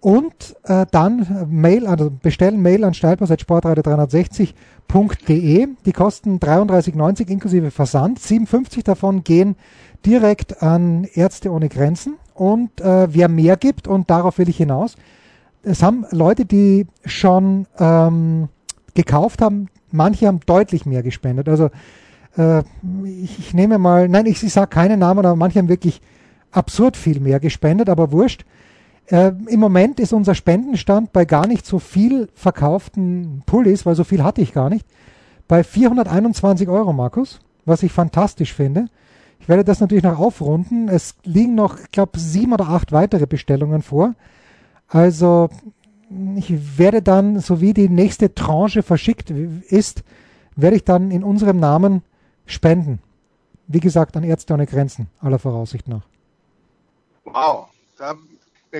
und 0.00 0.56
äh, 0.64 0.86
dann 0.90 1.46
Mail, 1.50 1.86
also 1.86 2.10
bestellen 2.10 2.62
Mail 2.62 2.82
an 2.84 2.94
steilpass.sportradio360.de. 2.94 5.68
Die 5.84 5.92
kosten 5.92 6.38
33,90 6.38 7.28
inklusive 7.28 7.70
Versand. 7.72 8.18
57 8.20 8.84
davon 8.84 9.24
gehen 9.24 9.56
direkt 10.06 10.62
an 10.62 11.04
Ärzte 11.14 11.50
ohne 11.50 11.68
Grenzen. 11.68 12.14
Und 12.34 12.80
äh, 12.80 13.12
wer 13.12 13.28
mehr 13.28 13.56
gibt, 13.56 13.88
und 13.88 14.08
darauf 14.10 14.38
will 14.38 14.48
ich 14.48 14.58
hinaus, 14.58 14.94
es 15.62 15.82
haben 15.82 16.06
Leute, 16.12 16.44
die 16.44 16.86
schon 17.04 17.66
ähm, 17.80 18.48
gekauft 18.94 19.42
haben, 19.42 19.66
manche 19.90 20.28
haben 20.28 20.38
deutlich 20.46 20.86
mehr 20.86 21.02
gespendet. 21.02 21.48
Also 21.48 21.70
äh, 22.36 22.62
ich, 23.04 23.36
ich 23.38 23.54
nehme 23.54 23.78
mal, 23.78 24.08
nein, 24.08 24.26
ich, 24.26 24.44
ich 24.44 24.52
sage 24.52 24.68
keine 24.68 24.96
Namen, 24.96 25.26
aber 25.26 25.34
manche 25.34 25.58
haben 25.58 25.68
wirklich 25.68 26.00
absurd 26.50 26.96
viel 26.96 27.20
mehr 27.20 27.40
gespendet, 27.40 27.88
aber 27.88 28.12
wurscht. 28.12 28.44
Äh, 29.06 29.32
Im 29.48 29.60
Moment 29.60 30.00
ist 30.00 30.12
unser 30.12 30.34
Spendenstand 30.34 31.12
bei 31.12 31.24
gar 31.24 31.46
nicht 31.46 31.64
so 31.64 31.78
viel 31.78 32.28
verkauften 32.34 33.42
Pullis, 33.46 33.86
weil 33.86 33.94
so 33.94 34.04
viel 34.04 34.22
hatte 34.22 34.40
ich 34.40 34.52
gar 34.52 34.68
nicht, 34.68 34.86
bei 35.46 35.64
421 35.64 36.68
Euro, 36.68 36.92
Markus, 36.92 37.40
was 37.64 37.82
ich 37.82 37.92
fantastisch 37.92 38.52
finde. 38.52 38.86
Ich 39.40 39.48
werde 39.48 39.64
das 39.64 39.80
natürlich 39.80 40.04
noch 40.04 40.18
aufrunden. 40.18 40.88
Es 40.88 41.14
liegen 41.24 41.54
noch, 41.54 41.78
ich 41.80 41.90
glaube, 41.90 42.18
sieben 42.18 42.52
oder 42.52 42.68
acht 42.68 42.92
weitere 42.92 43.26
Bestellungen 43.26 43.82
vor. 43.82 44.14
Also 44.88 45.48
ich 46.36 46.78
werde 46.78 47.02
dann, 47.02 47.40
so 47.40 47.60
wie 47.60 47.72
die 47.72 47.88
nächste 47.88 48.34
Tranche 48.34 48.82
verschickt 48.82 49.30
ist, 49.30 50.02
werde 50.56 50.76
ich 50.76 50.84
dann 50.84 51.10
in 51.10 51.22
unserem 51.22 51.60
Namen 51.60 52.02
spenden. 52.46 52.98
Wie 53.66 53.80
gesagt, 53.80 54.16
an 54.16 54.24
Ärzte 54.24 54.54
ohne 54.54 54.66
Grenzen, 54.66 55.08
aller 55.20 55.38
Voraussicht 55.38 55.88
nach. 55.88 56.06
Wow. 57.34 57.68
Da, 57.96 58.14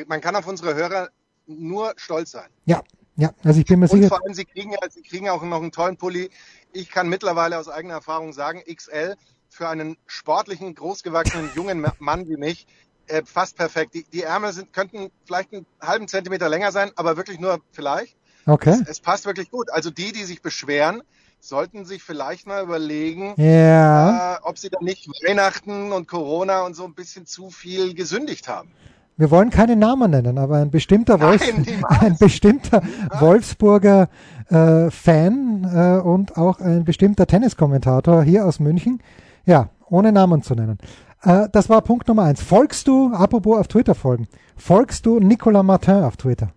man 0.07 0.21
kann 0.21 0.37
auf 0.37 0.47
unsere 0.47 0.75
Hörer 0.75 1.09
nur 1.47 1.95
stolz 1.97 2.33
sein. 2.33 2.49
Ja, 2.67 2.83
ja, 3.17 3.33
also 3.43 3.59
ich 3.61 3.67
bin 3.67 3.81
mir 3.81 3.87
Und 3.91 3.99
sicher. 3.99 4.09
vor 4.09 4.23
allem, 4.25 4.35
sie 4.35 4.45
kriegen 4.45 4.71
ja, 4.71 4.79
sie 4.91 5.03
kriegen 5.03 5.29
auch 5.29 5.43
noch 5.43 5.61
einen 5.61 5.73
tollen 5.73 5.97
Pulli. 5.97 6.31
Ich 6.73 6.91
kann 6.91 7.09
mittlerweile 7.09 7.59
aus 7.59 7.69
eigener 7.69 7.95
Erfahrung 7.95 8.33
sagen, 8.33 8.63
XL 8.73 9.17
für 9.49 9.69
einen 9.69 9.97
sportlichen, 10.07 10.75
großgewachsenen 10.75 11.51
jungen 11.57 11.85
Mann 11.99 12.29
wie 12.29 12.37
mich 12.37 12.67
äh, 13.09 13.23
fast 13.25 13.57
perfekt. 13.57 13.95
Die, 13.95 14.05
die 14.05 14.23
Ärmel 14.23 14.53
sind, 14.53 14.73
könnten 14.73 15.11
vielleicht 15.25 15.53
einen 15.53 15.67
halben 15.81 16.09
Zentimeter 16.09 16.49
länger 16.49 16.73
sein, 16.73 16.93
aber 16.97 17.17
wirklich 17.17 17.41
nur 17.41 17.61
vielleicht. 17.73 18.17
Okay. 18.47 18.71
Es, 18.71 18.89
es 18.89 19.01
passt 19.01 19.27
wirklich 19.27 19.51
gut. 19.51 19.71
Also 19.71 19.91
die, 19.91 20.13
die 20.13 20.25
sich 20.25 20.43
beschweren, 20.43 21.03
sollten 21.41 21.85
sich 21.85 22.03
vielleicht 22.03 22.47
mal 22.47 22.63
überlegen, 22.63 23.35
Ja. 23.37 24.35
äh, 24.35 24.39
ob 24.43 24.59
sie 24.59 24.71
dann 24.71 24.85
nicht 24.85 25.09
Weihnachten 25.27 25.93
und 25.93 26.09
Corona 26.09 26.63
und 26.63 26.75
so 26.75 26.85
ein 26.85 26.95
bisschen 26.95 27.27
zu 27.27 27.51
viel 27.51 27.95
gesündigt 27.95 28.49
haben. 28.49 28.71
Wir 29.17 29.31
wollen 29.33 29.51
keine 29.51 29.75
Namen 29.75 30.13
nennen, 30.13 30.39
aber 30.39 30.57
ein 30.59 30.71
bestimmter, 30.71 31.21
Wolf, 31.21 31.43
Nein, 31.45 31.85
ein 31.89 32.17
bestimmter 32.19 32.83
Wolfsburger 33.19 34.09
äh, 34.49 34.91
Fan 34.91 35.65
äh, 35.65 36.01
und 36.01 36.37
auch 36.37 36.61
ein 36.61 36.85
bestimmter 36.85 37.27
Tenniskommentator 37.27 38.23
hier 38.23 38.47
aus 38.47 38.61
München, 38.61 39.03
ja, 39.45 39.71
ohne 39.91 40.13
Namen 40.13 40.43
zu 40.43 40.55
nennen. 40.55 40.79
Äh, 41.23 41.49
das 41.51 41.69
war 41.69 41.83
Punkt 41.83 42.07
Nummer 42.07 42.23
eins. 42.25 42.43
Folgst 42.43 42.87
du, 42.87 43.13
apropos 43.13 43.59
auf 43.59 43.67
Twitter 43.67 43.97
folgen, 43.97 44.29
folgst 44.57 45.05
du 45.05 45.19
Nicolas 45.19 45.65
Martin 45.65 46.05
auf 46.05 46.17
Twitter? 46.17 46.53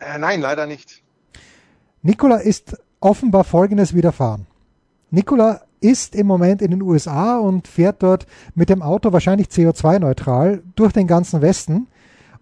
Äh, 0.00 0.18
nein, 0.18 0.40
leider 0.40 0.66
nicht. 0.66 1.02
Nicola 2.08 2.36
ist 2.36 2.74
offenbar 3.00 3.44
Folgendes 3.44 3.94
widerfahren. 3.94 4.46
Nicola 5.10 5.60
ist 5.80 6.14
im 6.14 6.26
Moment 6.26 6.62
in 6.62 6.70
den 6.70 6.80
USA 6.80 7.36
und 7.36 7.68
fährt 7.68 8.02
dort 8.02 8.26
mit 8.54 8.70
dem 8.70 8.80
Auto 8.80 9.12
wahrscheinlich 9.12 9.48
CO2-neutral 9.48 10.62
durch 10.74 10.94
den 10.94 11.06
ganzen 11.06 11.42
Westen 11.42 11.86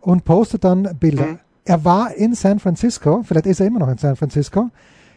und 0.00 0.25
postet 0.25 0.62
dann 0.62 0.96
Bilder. 1.00 1.26
Mhm. 1.26 1.38
Er 1.64 1.85
war 1.85 2.14
in 2.14 2.37
San 2.37 2.61
Francisco, 2.61 3.25
vielleicht 3.25 3.46
ist 3.46 3.58
er 3.58 3.66
immer 3.66 3.80
noch 3.80 3.88
in 3.88 3.99
San 3.99 4.14
Francisco. 4.14 4.70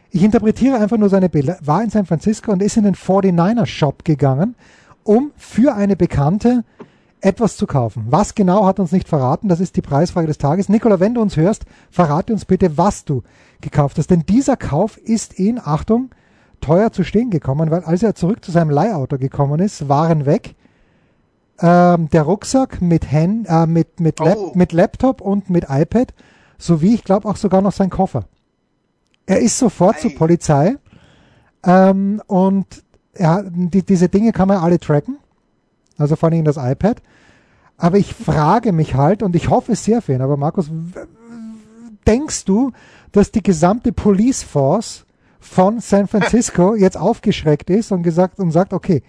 Ich 0.09 0.23
interpretiere 0.23 0.79
einfach 0.79 0.97
nur 0.97 1.09
seine 1.09 1.29
Bilder. 1.29 1.59
War 1.61 1.83
in 1.83 1.91
San 1.91 2.07
Francisco 2.07 2.51
und 2.51 2.63
ist 2.63 2.75
in 2.75 2.85
den 2.85 2.95
49er 2.95 3.67
Shop 3.67 4.03
gegangen, 4.03 4.55
um 5.03 5.31
für 5.37 5.75
eine 5.75 5.95
Bekannte 5.95 6.63
etwas 7.21 7.57
zu 7.57 7.67
kaufen. 7.67 8.05
Was 8.09 8.35
genau 8.35 8.65
hat 8.65 8.79
uns 8.79 8.91
nicht 8.91 9.07
verraten, 9.07 9.49
das 9.49 9.59
ist 9.59 9.75
die 9.75 9.81
Preisfrage 9.81 10.27
des 10.27 10.37
Tages. 10.37 10.69
Nicola, 10.69 10.99
wenn 10.99 11.13
du 11.13 11.21
uns 11.21 11.35
hörst, 11.35 11.65
verrate 11.91 12.31
uns 12.33 12.45
bitte, 12.45 12.77
was 12.77 13.05
du 13.05 13.23
gekauft 13.61 13.97
hast. 13.97 14.09
Denn 14.09 14.25
dieser 14.27 14.55
Kauf 14.57 14.97
ist 14.97 15.37
ihn, 15.39 15.59
Achtung, 15.63 16.11
teuer 16.61 16.91
zu 16.91 17.03
stehen 17.03 17.29
gekommen, 17.29 17.71
weil 17.71 17.83
als 17.83 18.03
er 18.03 18.15
zurück 18.15 18.43
zu 18.43 18.51
seinem 18.51 18.69
Leihauto 18.69 19.17
gekommen 19.17 19.59
ist, 19.59 19.89
waren 19.89 20.25
weg 20.25 20.55
ähm, 21.61 22.09
der 22.09 22.23
Rucksack 22.23 22.81
mit, 22.81 23.11
Hand, 23.11 23.47
äh, 23.49 23.65
mit, 23.65 23.99
mit, 23.99 24.19
Lap 24.19 24.37
Oh. 24.37 24.51
mit 24.55 24.71
Laptop 24.71 25.21
und 25.21 25.49
mit 25.49 25.65
iPad, 25.69 26.13
sowie 26.57 26.93
ich 26.95 27.03
glaube 27.03 27.27
auch 27.27 27.35
sogar 27.35 27.61
noch 27.61 27.73
sein 27.73 27.89
Koffer. 27.89 28.25
Er 29.25 29.39
ist 29.39 29.57
sofort 29.57 29.99
zur 29.99 30.11
Ei. 30.11 30.15
Polizei 30.15 30.75
ähm, 31.63 32.21
und 32.27 32.83
er, 33.13 33.43
die, 33.49 33.83
diese 33.83 34.07
Dinge 34.09 34.31
kann 34.31 34.47
man 34.47 34.57
alle 34.57 34.79
tracken, 34.79 35.17
also 35.99 36.15
vor 36.15 36.29
allem 36.29 36.45
das 36.45 36.57
iPad. 36.57 37.01
Aber 37.77 37.97
ich 37.97 38.13
frage 38.13 38.71
mich 38.71 38.95
halt, 38.95 39.23
und 39.23 39.35
ich 39.35 39.49
hoffe 39.49 39.73
es 39.73 39.85
sehr 39.85 40.01
für 40.01 40.13
ihn, 40.13 40.21
aber 40.21 40.37
Markus, 40.37 40.69
denkst 42.07 42.45
du, 42.45 42.71
dass 43.11 43.31
die 43.31 43.43
gesamte 43.43 43.93
Police 43.93 44.43
Force 44.43 45.05
von 45.39 45.79
San 45.79 46.07
Francisco 46.07 46.75
jetzt 46.77 46.97
aufgeschreckt 46.97 47.69
ist 47.69 47.91
und 47.91 48.03
gesagt 48.03 48.39
und 48.39 48.51
sagt, 48.51 48.73
okay, 48.73 49.03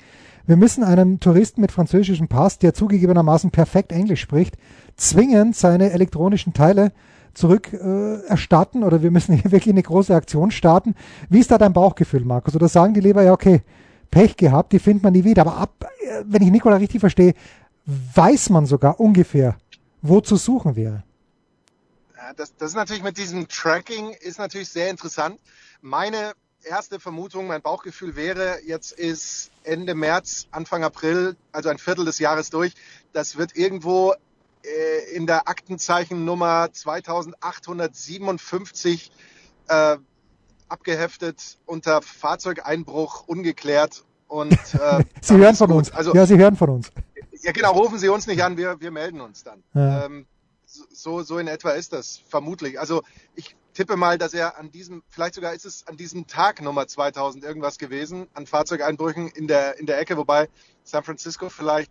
wir 0.46 0.56
müssen 0.56 0.84
einem 0.84 1.20
Touristen 1.20 1.60
mit 1.60 1.72
französischem 1.72 2.28
Pass, 2.28 2.58
der 2.58 2.74
zugegebenermaßen 2.74 3.50
perfekt 3.50 3.92
Englisch 3.92 4.20
spricht, 4.20 4.56
zwingend 4.96 5.56
seine 5.56 5.90
elektronischen 5.90 6.52
Teile 6.52 6.92
zurück 7.34 7.72
äh, 7.72 8.26
erstatten 8.26 8.82
oder 8.82 9.02
wir 9.02 9.10
müssen 9.10 9.34
hier 9.34 9.52
wirklich 9.52 9.72
eine 9.72 9.82
große 9.82 10.14
Aktion 10.14 10.50
starten. 10.50 10.94
Wie 11.28 11.38
ist 11.38 11.50
da 11.50 11.58
dein 11.58 11.72
Bauchgefühl, 11.72 12.24
Markus? 12.24 12.56
Oder 12.56 12.68
sagen 12.68 12.94
die 12.94 13.00
lieber, 13.00 13.22
ja, 13.22 13.32
okay, 13.32 13.62
Pech 14.10 14.36
gehabt, 14.36 14.72
die 14.72 14.78
findet 14.78 15.04
man 15.04 15.12
nie 15.12 15.24
wieder. 15.24 15.42
Aber 15.42 15.56
ab, 15.56 15.86
wenn 16.24 16.42
ich 16.42 16.50
Nikola 16.50 16.76
richtig 16.76 17.00
verstehe, 17.00 17.34
weiß 17.86 18.50
man 18.50 18.66
sogar 18.66 19.00
ungefähr, 19.00 19.56
wo 20.02 20.20
zu 20.20 20.36
suchen 20.36 20.76
wäre. 20.76 21.02
Das, 22.36 22.54
das 22.56 22.70
ist 22.70 22.76
natürlich 22.76 23.02
mit 23.02 23.18
diesem 23.18 23.48
Tracking 23.48 24.10
ist 24.20 24.38
natürlich 24.38 24.68
sehr 24.68 24.90
interessant. 24.90 25.40
Meine 25.80 26.34
erste 26.62 27.00
Vermutung, 27.00 27.46
mein 27.46 27.62
Bauchgefühl 27.62 28.16
wäre, 28.16 28.58
jetzt 28.64 28.92
ist 28.92 29.50
Ende 29.64 29.94
März, 29.94 30.46
Anfang 30.50 30.84
April, 30.84 31.36
also 31.52 31.70
ein 31.70 31.78
Viertel 31.78 32.04
des 32.04 32.18
Jahres 32.18 32.50
durch. 32.50 32.74
Das 33.12 33.36
wird 33.36 33.56
irgendwo 33.56 34.12
äh, 34.62 35.14
in 35.14 35.26
der 35.26 35.48
Aktenzeichennummer 35.48 36.70
2857 36.72 39.10
äh, 39.68 39.96
abgeheftet 40.70 41.58
unter 41.66 42.02
Fahrzeugeinbruch 42.02 43.26
ungeklärt. 43.26 44.04
Und, 44.28 44.52
äh, 44.74 45.04
Sie 45.20 45.36
hören 45.36 45.56
von 45.56 45.68
gut. 45.68 45.78
uns. 45.78 45.90
Also 45.92 46.14
ja, 46.14 46.26
Sie 46.26 46.38
hören 46.38 46.56
von 46.56 46.70
uns. 46.70 46.90
ja, 47.42 47.52
genau, 47.52 47.72
rufen 47.72 47.98
Sie 47.98 48.08
uns 48.08 48.26
nicht 48.26 48.42
an, 48.42 48.56
wir, 48.56 48.80
wir 48.80 48.90
melden 48.90 49.20
uns 49.20 49.44
dann. 49.44 49.62
Ja. 49.74 50.06
Ähm, 50.06 50.26
so, 50.66 51.22
so 51.22 51.38
in 51.38 51.48
etwa 51.48 51.70
ist 51.70 51.92
das, 51.92 52.22
vermutlich. 52.28 52.78
Also 52.78 53.02
ich 53.34 53.56
tippe 53.74 53.96
mal, 53.96 54.18
dass 54.18 54.34
er 54.34 54.56
an 54.56 54.70
diesem, 54.70 55.02
vielleicht 55.08 55.34
sogar 55.34 55.52
ist 55.52 55.64
es 55.64 55.86
an 55.86 55.96
diesem 55.96 56.26
Tag 56.26 56.62
Nummer 56.62 56.86
2000 56.86 57.44
irgendwas 57.44 57.78
gewesen, 57.78 58.28
an 58.34 58.46
Fahrzeugeinbrüchen 58.46 59.28
in 59.28 59.48
der, 59.48 59.78
in 59.78 59.86
der 59.86 59.98
Ecke, 59.98 60.16
wobei 60.16 60.48
San 60.84 61.02
Francisco 61.02 61.48
vielleicht 61.48 61.90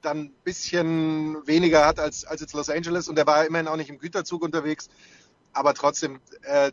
dann 0.00 0.18
ein 0.18 0.32
bisschen 0.44 1.46
weniger 1.46 1.86
hat 1.86 1.98
als, 1.98 2.24
als 2.24 2.40
jetzt 2.40 2.54
Los 2.54 2.70
Angeles 2.70 3.08
und 3.08 3.18
er 3.18 3.26
war 3.26 3.46
immerhin 3.46 3.68
auch 3.68 3.76
nicht 3.76 3.90
im 3.90 3.98
Güterzug 3.98 4.42
unterwegs. 4.42 4.88
Aber 5.52 5.72
trotzdem, 5.74 6.20
äh, 6.42 6.72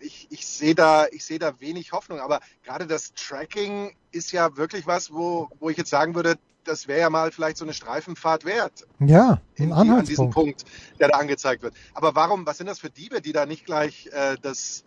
ich, 0.00 0.26
ich 0.30 0.46
sehe 0.46 0.74
da, 0.74 1.06
ich 1.10 1.24
sehe 1.24 1.38
da 1.38 1.60
wenig 1.60 1.92
Hoffnung. 1.92 2.20
Aber 2.20 2.40
gerade 2.64 2.86
das 2.86 3.12
Tracking 3.14 3.92
ist 4.12 4.32
ja 4.32 4.56
wirklich 4.56 4.86
was, 4.86 5.12
wo, 5.12 5.48
wo 5.60 5.70
ich 5.70 5.76
jetzt 5.76 5.90
sagen 5.90 6.14
würde, 6.14 6.36
das 6.64 6.86
wäre 6.86 7.00
ja 7.00 7.10
mal 7.10 7.30
vielleicht 7.32 7.56
so 7.56 7.64
eine 7.64 7.72
Streifenfahrt 7.72 8.44
wert 8.44 8.86
Ja, 9.00 9.40
in 9.54 9.72
ein 9.72 9.84
die, 9.86 9.90
an 9.90 10.04
diesem 10.04 10.26
Anhaltspunkt. 10.26 10.34
Punkt, 10.34 10.64
der 11.00 11.08
da 11.08 11.18
angezeigt 11.18 11.62
wird. 11.62 11.74
Aber 11.94 12.14
warum, 12.14 12.46
was 12.46 12.58
sind 12.58 12.66
das 12.66 12.78
für 12.78 12.90
Diebe, 12.90 13.20
die 13.22 13.32
da 13.32 13.46
nicht 13.46 13.64
gleich 13.64 14.08
äh, 14.12 14.36
das 14.42 14.84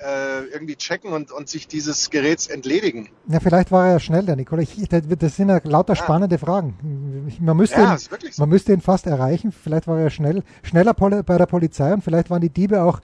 äh, 0.00 0.44
irgendwie 0.46 0.74
checken 0.74 1.12
und, 1.12 1.30
und 1.30 1.48
sich 1.48 1.68
dieses 1.68 2.10
Geräts 2.10 2.48
entledigen? 2.48 3.10
Ja, 3.28 3.38
vielleicht 3.38 3.70
war 3.70 3.86
er 3.86 3.92
ja 3.92 4.00
schnell, 4.00 4.26
der 4.26 4.34
Nikola. 4.34 4.62
Ich, 4.62 4.76
das 4.88 5.36
sind 5.36 5.50
ja 5.50 5.60
lauter 5.62 5.94
spannende 5.94 6.36
Fragen. 6.38 7.30
Man 7.38 7.56
müsste, 7.56 7.80
Ja, 7.80 7.92
ihn, 7.94 7.98
so. 7.98 8.42
man 8.42 8.48
müsste 8.48 8.72
ihn 8.72 8.80
fast 8.80 9.06
erreichen. 9.06 9.52
Vielleicht 9.52 9.86
war 9.86 10.00
er 10.00 10.10
schnell, 10.10 10.42
schneller 10.64 10.94
bei 10.94 11.38
der 11.38 11.46
Polizei 11.46 11.92
und 11.92 12.02
vielleicht 12.02 12.28
waren 12.28 12.40
die 12.40 12.50
Diebe 12.50 12.82
auch 12.82 13.00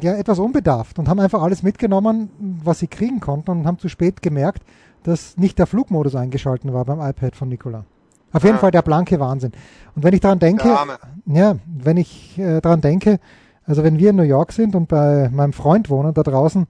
ja, 0.00 0.14
etwas 0.14 0.38
unbedarft 0.38 0.98
und 0.98 1.08
haben 1.08 1.20
einfach 1.20 1.42
alles 1.42 1.62
mitgenommen, 1.62 2.30
was 2.64 2.78
sie 2.78 2.86
kriegen 2.88 3.20
konnten 3.20 3.50
und 3.50 3.66
haben 3.66 3.78
zu 3.78 3.88
spät 3.88 4.22
gemerkt, 4.22 4.62
dass 5.02 5.36
nicht 5.36 5.58
der 5.58 5.66
Flugmodus 5.66 6.14
eingeschalten 6.14 6.72
war 6.72 6.84
beim 6.84 7.00
iPad 7.00 7.36
von 7.36 7.48
Nikola. 7.48 7.84
Auf 8.32 8.42
jeden 8.42 8.56
Ja. 8.56 8.60
Fall 8.60 8.70
der 8.70 8.82
blanke 8.82 9.20
Wahnsinn. 9.20 9.52
Und 9.94 10.02
wenn 10.02 10.14
ich 10.14 10.20
daran 10.20 10.38
denke, 10.40 10.76
ja, 11.26 11.56
wenn 11.66 11.96
ich 11.96 12.38
äh, 12.38 12.60
daran 12.60 12.80
denke, 12.80 13.20
also 13.64 13.84
wenn 13.84 13.98
wir 13.98 14.10
in 14.10 14.16
New 14.16 14.22
York 14.22 14.52
sind 14.52 14.74
und 14.74 14.88
bei 14.88 15.28
meinem 15.30 15.52
Freund 15.52 15.88
wohnen, 15.88 16.12
da 16.14 16.22
draußen 16.22 16.66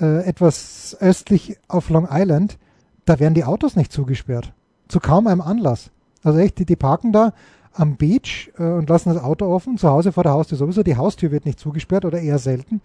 äh, 0.00 0.24
etwas 0.24 0.96
östlich 1.00 1.58
auf 1.68 1.90
Long 1.90 2.08
Island, 2.10 2.58
da 3.04 3.20
werden 3.20 3.34
die 3.34 3.44
Autos 3.44 3.76
nicht 3.76 3.92
zugesperrt. 3.92 4.52
Zu 4.88 4.98
kaum 5.00 5.26
einem 5.26 5.40
Anlass. 5.42 5.90
Also 6.22 6.38
echt, 6.38 6.58
die, 6.58 6.64
die 6.64 6.76
parken 6.76 7.12
da 7.12 7.32
am 7.74 7.96
Beach 7.96 8.50
äh, 8.58 8.62
und 8.62 8.88
lassen 8.88 9.12
das 9.12 9.22
Auto 9.22 9.46
offen, 9.46 9.76
zu 9.78 9.88
Hause 9.88 10.12
vor 10.12 10.22
der 10.22 10.32
Haustür 10.32 10.56
sowieso, 10.58 10.82
die 10.82 10.96
Haustür 10.96 11.30
wird 11.30 11.44
nicht 11.44 11.58
zugesperrt 11.58 12.04
oder 12.04 12.20
eher 12.20 12.38
selten. 12.38 12.80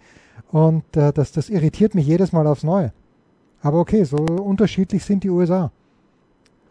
Und 0.50 0.84
äh, 0.96 1.12
das, 1.12 1.32
das 1.32 1.48
irritiert 1.48 1.94
mich 1.94 2.06
jedes 2.06 2.32
Mal 2.32 2.46
aufs 2.46 2.64
Neue. 2.64 2.92
Aber 3.62 3.78
okay, 3.78 4.04
so 4.04 4.16
unterschiedlich 4.16 5.04
sind 5.04 5.22
die 5.24 5.30
USA. 5.30 5.70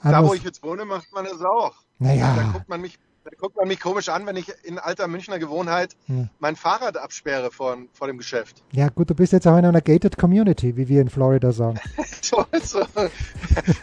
Da, 0.04 0.10
Einmal- 0.10 0.30
wo 0.30 0.34
ich 0.34 0.44
jetzt 0.44 0.62
wohne, 0.64 0.86
macht 0.86 1.12
man 1.14 1.26
es 1.26 1.42
auch. 1.42 1.74
naja, 2.00 2.36
Da 2.36 2.44
guckt 2.52 2.70
man 2.70 2.82
mich, 2.82 2.98
da 3.30 3.36
guckt 3.40 3.56
man 3.58 3.68
mich 3.68 3.80
komisch 3.80 4.10
an, 4.10 4.26
wenn 4.26 4.36
ich 4.36 4.52
in 4.64 4.80
alter 4.80 5.08
Münchner 5.08 5.38
Gewohnheit 5.40 5.96
Ja. 6.08 6.28
mein 6.40 6.56
Fahrrad 6.56 6.98
absperre 6.98 7.52
vor, 7.52 7.78
vor 7.94 8.08
dem 8.08 8.18
Geschäft. 8.18 8.64
ja 8.72 8.90
gut, 8.90 9.10
du 9.10 9.16
bist 9.16 9.34
jetzt 9.34 9.48
auch 9.48 9.58
in 9.58 9.66
einer 9.66 9.82
gated 9.82 10.18
Community, 10.18 10.76
wie 10.78 10.88
wir 10.88 11.02
in 11.02 11.10
Florida 11.10 11.52
sagen. 11.52 11.80
So, 12.22 12.46
so, 12.62 12.82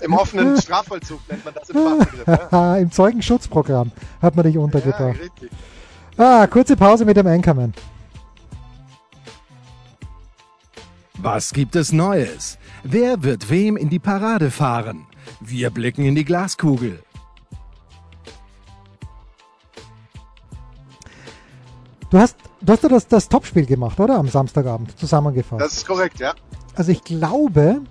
Im 0.02 0.12
offenen 0.14 0.56
Strafvollzug 0.60 1.20
nennt 1.28 1.44
man 1.44 1.54
das 1.54 1.70
im 1.70 1.76
Fachbegriff. 1.98 2.52
Ja, 2.52 2.76
Im 2.78 2.92
Zeugenschutzprogramm 2.92 3.90
hat 4.22 4.36
man 4.36 4.44
dich 4.44 4.54
ja 4.54 4.60
untergebracht. 4.60 5.18
richtig. 5.18 5.50
Ah, 6.16 6.46
kurze 6.46 6.76
Pause 6.76 7.04
mit 7.06 7.16
dem 7.16 7.26
Anchorman. 7.26 7.72
Was 11.18 11.52
gibt 11.52 11.76
es 11.76 11.92
Neues? 11.92 12.58
Wer 12.84 13.22
wird 13.22 13.50
wem 13.50 13.76
in 13.76 13.88
die 13.88 13.98
Parade 13.98 14.50
fahren? 14.50 15.06
Wir 15.40 15.70
blicken 15.70 16.04
in 16.04 16.14
die 16.14 16.24
Glaskugel. 16.24 17.02
Du 22.10 22.18
hast, 22.18 22.36
du 22.60 22.72
hast 22.72 22.82
ja 22.82 22.88
das, 22.88 23.08
das 23.08 23.28
Topspiel 23.28 23.66
gemacht, 23.66 23.98
oder? 23.98 24.16
Am 24.18 24.28
Samstagabend 24.28 24.96
zusammengefasst. 24.98 25.60
Das 25.60 25.72
ist 25.74 25.86
korrekt, 25.86 26.20
ja. 26.20 26.34
Also 26.74 26.92
ich 26.92 27.02
glaube, 27.02 27.82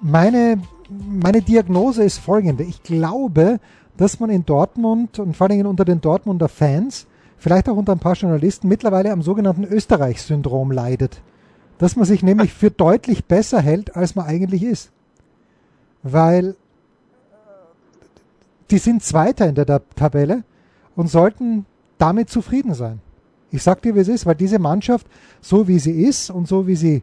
meine, 0.00 0.60
meine 0.90 1.40
Diagnose 1.40 2.02
ist 2.02 2.18
folgende. 2.18 2.64
Ich 2.64 2.82
glaube, 2.82 3.60
dass 3.96 4.18
man 4.18 4.30
in 4.30 4.44
Dortmund 4.44 5.18
und 5.20 5.36
vor 5.36 5.44
allen 5.44 5.58
Dingen 5.58 5.66
unter 5.66 5.84
den 5.84 6.00
Dortmunder 6.00 6.48
Fans, 6.48 7.06
vielleicht 7.38 7.68
auch 7.68 7.76
unter 7.76 7.92
ein 7.92 8.00
paar 8.00 8.14
Journalisten, 8.14 8.66
mittlerweile 8.66 9.12
am 9.12 9.22
sogenannten 9.22 9.64
Österreich-Syndrom 9.64 10.72
leidet. 10.72 11.20
dass 11.78 11.96
man 11.96 12.04
sich 12.04 12.22
nämlich 12.22 12.52
für 12.52 12.70
deutlich 12.70 13.24
besser 13.24 13.60
hält, 13.60 13.96
als 13.96 14.14
man 14.14 14.26
eigentlich 14.26 14.62
ist. 14.62 14.90
Weil 16.02 16.56
die 18.70 18.78
sind 18.78 19.02
Zweiter 19.02 19.46
in 19.46 19.54
der 19.54 19.82
Tabelle 19.94 20.44
und 20.96 21.08
sollten 21.08 21.66
damit 21.98 22.30
zufrieden 22.30 22.74
sein. 22.74 23.00
Ich 23.54 23.62
sag 23.62 23.82
dir, 23.82 23.94
wie 23.94 24.00
es 24.00 24.08
ist, 24.08 24.26
weil 24.26 24.34
diese 24.34 24.58
Mannschaft, 24.58 25.06
so 25.40 25.68
wie 25.68 25.78
sie 25.78 26.02
ist 26.02 26.30
und 26.30 26.48
so 26.48 26.66
wie 26.66 26.76
sie 26.76 27.02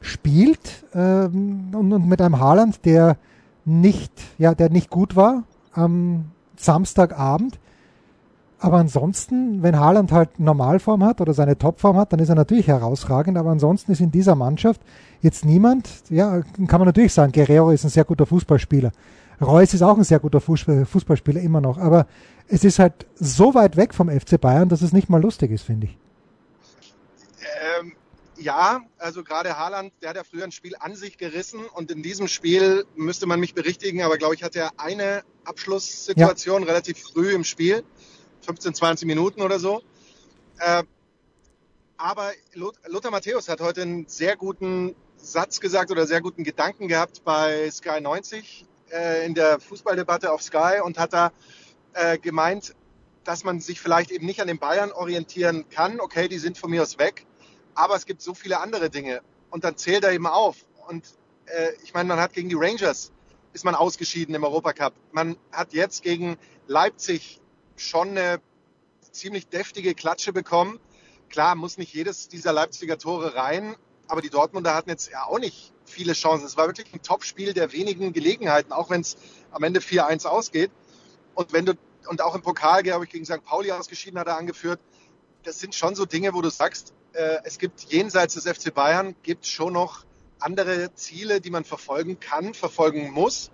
spielt 0.00 0.84
ähm, 0.94 1.68
und, 1.72 1.92
und, 1.92 2.08
mit 2.08 2.20
einem 2.20 2.38
Haaland, 2.38 2.84
der 2.84 3.16
nicht, 3.64 4.12
ja, 4.38 4.54
der 4.54 4.70
nicht 4.70 4.90
gut 4.90 5.16
war 5.16 5.44
am 5.72 6.26
Samstagabend, 6.56 7.58
aber 8.62 8.76
ansonsten, 8.76 9.60
wenn 9.62 9.80
Haaland 9.80 10.12
halt 10.12 10.38
Normalform 10.38 11.02
hat 11.02 11.20
oder 11.20 11.34
seine 11.34 11.58
Topform 11.58 11.96
hat, 11.96 12.12
dann 12.12 12.20
ist 12.20 12.28
er 12.28 12.36
natürlich 12.36 12.68
herausragend. 12.68 13.36
Aber 13.36 13.50
ansonsten 13.50 13.90
ist 13.90 14.00
in 14.00 14.12
dieser 14.12 14.36
Mannschaft 14.36 14.80
jetzt 15.20 15.44
niemand, 15.44 15.88
ja, 16.10 16.42
kann 16.68 16.78
man 16.78 16.86
natürlich 16.86 17.12
sagen, 17.12 17.32
Guerrero 17.32 17.72
ist 17.72 17.82
ein 17.84 17.90
sehr 17.90 18.04
guter 18.04 18.24
Fußballspieler. 18.24 18.92
Reus 19.40 19.74
ist 19.74 19.82
auch 19.82 19.96
ein 19.96 20.04
sehr 20.04 20.20
guter 20.20 20.40
Fußballspieler 20.40 21.40
immer 21.40 21.60
noch. 21.60 21.76
Aber 21.76 22.06
es 22.52 22.64
ist 22.64 22.78
halt 22.78 23.06
so 23.14 23.54
weit 23.54 23.78
weg 23.78 23.94
vom 23.94 24.10
FC 24.10 24.38
Bayern, 24.38 24.68
dass 24.68 24.82
es 24.82 24.92
nicht 24.92 25.08
mal 25.08 25.22
lustig 25.22 25.50
ist, 25.50 25.62
finde 25.62 25.86
ich. 25.86 25.96
Ähm, 27.78 27.96
ja, 28.36 28.82
also 28.98 29.24
gerade 29.24 29.56
Haaland, 29.56 29.90
der 30.02 30.10
hat 30.10 30.16
ja 30.16 30.22
früher 30.22 30.44
ein 30.44 30.52
Spiel 30.52 30.76
an 30.78 30.94
sich 30.94 31.16
gerissen 31.16 31.60
und 31.72 31.90
in 31.90 32.02
diesem 32.02 32.28
Spiel 32.28 32.84
müsste 32.94 33.24
man 33.24 33.40
mich 33.40 33.54
berichtigen, 33.54 34.02
aber 34.02 34.18
glaube 34.18 34.34
ich, 34.34 34.42
hat 34.42 34.54
er 34.54 34.72
eine 34.76 35.22
Abschlusssituation 35.44 36.62
ja. 36.62 36.68
relativ 36.68 36.98
früh 36.98 37.32
im 37.32 37.44
Spiel 37.44 37.84
15, 38.42 38.74
20 38.74 39.06
Minuten 39.06 39.40
oder 39.40 39.58
so. 39.58 39.80
Äh, 40.58 40.82
aber 41.96 42.32
Lothar 42.52 43.12
Matthäus 43.12 43.48
hat 43.48 43.62
heute 43.62 43.80
einen 43.80 44.06
sehr 44.08 44.36
guten 44.36 44.94
Satz 45.16 45.58
gesagt 45.58 45.90
oder 45.90 46.06
sehr 46.06 46.20
guten 46.20 46.44
Gedanken 46.44 46.86
gehabt 46.86 47.24
bei 47.24 47.70
Sky 47.70 48.02
90 48.02 48.66
äh, 48.90 49.24
in 49.24 49.32
der 49.32 49.58
Fußballdebatte 49.58 50.30
auf 50.30 50.42
Sky 50.42 50.80
und 50.84 50.98
hat 50.98 51.14
da 51.14 51.32
äh, 51.94 52.18
gemeint, 52.18 52.74
dass 53.24 53.44
man 53.44 53.60
sich 53.60 53.80
vielleicht 53.80 54.10
eben 54.10 54.26
nicht 54.26 54.40
an 54.40 54.48
den 54.48 54.58
Bayern 54.58 54.92
orientieren 54.92 55.68
kann. 55.68 56.00
Okay, 56.00 56.28
die 56.28 56.38
sind 56.38 56.58
von 56.58 56.70
mir 56.70 56.82
aus 56.82 56.98
weg, 56.98 57.26
aber 57.74 57.94
es 57.94 58.06
gibt 58.06 58.22
so 58.22 58.34
viele 58.34 58.60
andere 58.60 58.90
Dinge. 58.90 59.22
Und 59.50 59.64
dann 59.64 59.76
zählt 59.76 60.04
er 60.04 60.12
eben 60.12 60.26
auf. 60.26 60.56
Und 60.88 61.06
äh, 61.46 61.72
ich 61.84 61.94
meine, 61.94 62.08
man 62.08 62.18
hat 62.18 62.32
gegen 62.32 62.48
die 62.48 62.56
Rangers 62.56 63.12
ist 63.52 63.64
man 63.64 63.74
ausgeschieden 63.74 64.34
im 64.34 64.44
Europacup. 64.44 64.94
Man 65.12 65.36
hat 65.50 65.72
jetzt 65.72 66.02
gegen 66.02 66.36
Leipzig 66.66 67.40
schon 67.76 68.10
eine 68.10 68.40
ziemlich 69.10 69.48
deftige 69.48 69.94
Klatsche 69.94 70.32
bekommen. 70.32 70.80
Klar, 71.28 71.54
muss 71.54 71.78
nicht 71.78 71.92
jedes 71.92 72.28
dieser 72.28 72.52
Leipziger 72.52 72.98
Tore 72.98 73.34
rein, 73.34 73.74
aber 74.08 74.22
die 74.22 74.30
Dortmunder 74.30 74.74
hatten 74.74 74.90
jetzt 74.90 75.10
ja 75.10 75.24
auch 75.24 75.38
nicht 75.38 75.72
viele 75.84 76.14
Chancen. 76.14 76.46
Es 76.46 76.56
war 76.56 76.66
wirklich 76.66 76.92
ein 76.94 77.02
Topspiel 77.02 77.52
der 77.52 77.72
wenigen 77.72 78.12
Gelegenheiten, 78.12 78.72
auch 78.72 78.90
wenn 78.90 79.02
es 79.02 79.16
am 79.50 79.62
Ende 79.62 79.80
4-1 79.80 80.26
ausgeht. 80.26 80.70
Und 81.34 81.52
wenn 81.52 81.66
du, 81.66 81.74
und 82.08 82.20
auch 82.20 82.34
im 82.34 82.42
Pokal, 82.42 82.82
glaube 82.82 83.04
ich, 83.04 83.10
gegen 83.10 83.24
St. 83.24 83.44
Pauli 83.44 83.72
ausgeschieden 83.72 84.18
hat 84.18 84.26
er 84.26 84.36
angeführt, 84.36 84.80
das 85.44 85.58
sind 85.58 85.74
schon 85.74 85.94
so 85.94 86.04
Dinge, 86.04 86.34
wo 86.34 86.42
du 86.42 86.50
sagst, 86.50 86.94
äh, 87.12 87.38
es 87.44 87.58
gibt 87.58 87.80
jenseits 87.80 88.34
des 88.34 88.44
FC 88.46 88.72
Bayern, 88.72 89.16
gibt 89.22 89.46
schon 89.46 89.72
noch 89.72 90.04
andere 90.38 90.94
Ziele, 90.94 91.40
die 91.40 91.50
man 91.50 91.64
verfolgen 91.64 92.20
kann, 92.20 92.54
verfolgen 92.54 93.10
muss 93.10 93.50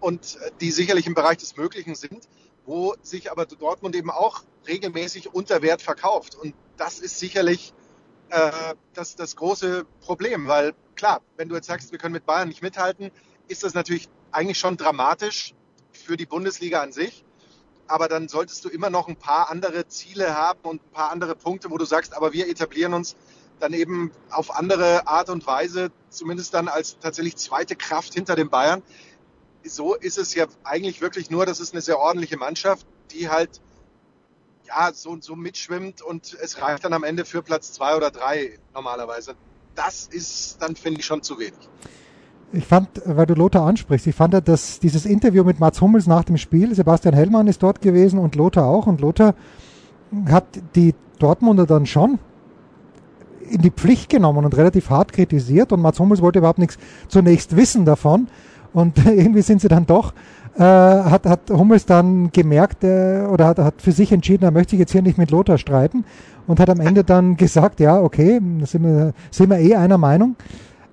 und 0.00 0.36
äh, 0.36 0.50
die 0.60 0.70
sicherlich 0.70 1.06
im 1.06 1.14
Bereich 1.14 1.38
des 1.38 1.56
Möglichen 1.56 1.94
sind 1.94 2.28
wo 2.64 2.94
sich 3.02 3.30
aber 3.30 3.46
Dortmund 3.46 3.94
eben 3.96 4.10
auch 4.10 4.42
regelmäßig 4.66 5.34
unter 5.34 5.62
Wert 5.62 5.82
verkauft. 5.82 6.34
Und 6.34 6.54
das 6.76 6.98
ist 7.00 7.18
sicherlich 7.18 7.72
äh, 8.30 8.74
das, 8.94 9.16
das 9.16 9.36
große 9.36 9.84
Problem, 10.00 10.46
weil 10.46 10.74
klar, 10.94 11.20
wenn 11.36 11.48
du 11.48 11.54
jetzt 11.54 11.66
sagst, 11.66 11.92
wir 11.92 11.98
können 11.98 12.14
mit 12.14 12.26
Bayern 12.26 12.48
nicht 12.48 12.62
mithalten, 12.62 13.10
ist 13.48 13.64
das 13.64 13.74
natürlich 13.74 14.08
eigentlich 14.30 14.58
schon 14.58 14.76
dramatisch 14.76 15.54
für 15.92 16.16
die 16.16 16.26
Bundesliga 16.26 16.82
an 16.82 16.92
sich. 16.92 17.24
Aber 17.86 18.08
dann 18.08 18.28
solltest 18.28 18.64
du 18.64 18.68
immer 18.68 18.90
noch 18.90 19.08
ein 19.08 19.16
paar 19.16 19.50
andere 19.50 19.86
Ziele 19.88 20.34
haben 20.34 20.60
und 20.62 20.82
ein 20.82 20.92
paar 20.92 21.10
andere 21.10 21.34
Punkte, 21.34 21.70
wo 21.70 21.78
du 21.78 21.84
sagst, 21.84 22.16
aber 22.16 22.32
wir 22.32 22.48
etablieren 22.48 22.94
uns 22.94 23.16
dann 23.60 23.72
eben 23.72 24.10
auf 24.30 24.54
andere 24.54 25.06
Art 25.06 25.28
und 25.28 25.46
Weise, 25.46 25.92
zumindest 26.08 26.54
dann 26.54 26.68
als 26.68 26.98
tatsächlich 26.98 27.36
zweite 27.36 27.76
Kraft 27.76 28.14
hinter 28.14 28.34
den 28.34 28.50
Bayern 28.50 28.82
so 29.64 29.94
ist 29.94 30.18
es 30.18 30.34
ja 30.34 30.46
eigentlich 30.64 31.00
wirklich 31.00 31.30
nur, 31.30 31.46
das 31.46 31.60
ist 31.60 31.72
eine 31.72 31.82
sehr 31.82 31.98
ordentliche 31.98 32.36
Mannschaft, 32.36 32.86
die 33.12 33.28
halt 33.28 33.60
ja 34.66 34.92
so, 34.92 35.18
so 35.20 35.36
mitschwimmt 35.36 36.02
und 36.02 36.34
es 36.34 36.60
reicht 36.60 36.84
dann 36.84 36.92
am 36.92 37.04
Ende 37.04 37.24
für 37.24 37.42
Platz 37.42 37.72
zwei 37.72 37.96
oder 37.96 38.10
drei 38.10 38.58
normalerweise. 38.74 39.34
Das 39.74 40.06
ist 40.06 40.60
dann, 40.60 40.76
finde 40.76 41.00
ich, 41.00 41.06
schon 41.06 41.22
zu 41.22 41.38
wenig. 41.38 41.68
Ich 42.54 42.66
fand, 42.66 42.88
weil 43.06 43.24
du 43.24 43.34
Lothar 43.34 43.66
ansprichst, 43.66 44.06
ich 44.06 44.14
fand, 44.14 44.46
dass 44.46 44.78
dieses 44.78 45.06
Interview 45.06 45.42
mit 45.42 45.58
Mats 45.58 45.80
Hummels 45.80 46.06
nach 46.06 46.24
dem 46.24 46.36
Spiel, 46.36 46.74
Sebastian 46.74 47.14
Hellmann 47.14 47.46
ist 47.46 47.62
dort 47.62 47.80
gewesen 47.80 48.18
und 48.18 48.34
Lothar 48.34 48.66
auch 48.66 48.86
und 48.86 49.00
Lothar 49.00 49.34
hat 50.28 50.44
die 50.74 50.94
Dortmunder 51.18 51.64
dann 51.64 51.86
schon 51.86 52.18
in 53.48 53.62
die 53.62 53.70
Pflicht 53.70 54.10
genommen 54.10 54.44
und 54.44 54.56
relativ 54.56 54.90
hart 54.90 55.12
kritisiert 55.12 55.72
und 55.72 55.80
Mats 55.80 55.98
Hummels 55.98 56.20
wollte 56.20 56.40
überhaupt 56.40 56.58
nichts 56.58 56.78
zunächst 57.08 57.56
wissen 57.56 57.86
davon 57.86 58.28
und 58.74 58.98
irgendwie 59.06 59.42
sind 59.42 59.62
sie 59.62 59.68
dann 59.68 59.86
doch, 59.86 60.12
äh, 60.56 60.62
hat, 60.62 61.24
hat 61.24 61.50
Hummels 61.50 61.86
dann 61.86 62.32
gemerkt 62.32 62.84
äh, 62.84 63.26
oder 63.30 63.46
hat, 63.46 63.58
hat 63.58 63.80
für 63.80 63.92
sich 63.92 64.12
entschieden, 64.12 64.44
er 64.44 64.50
möchte 64.50 64.70
sich 64.70 64.80
jetzt 64.80 64.92
hier 64.92 65.02
nicht 65.02 65.16
mit 65.16 65.30
Lothar 65.30 65.56
streiten 65.56 66.04
und 66.46 66.60
hat 66.60 66.68
am 66.68 66.80
Ende 66.80 67.04
dann 67.04 67.36
gesagt, 67.36 67.80
ja, 67.80 67.98
okay, 67.98 68.40
sind 68.64 68.84
wir, 68.84 69.14
sind 69.30 69.48
wir 69.48 69.58
eh 69.58 69.76
einer 69.76 69.98
Meinung. 69.98 70.36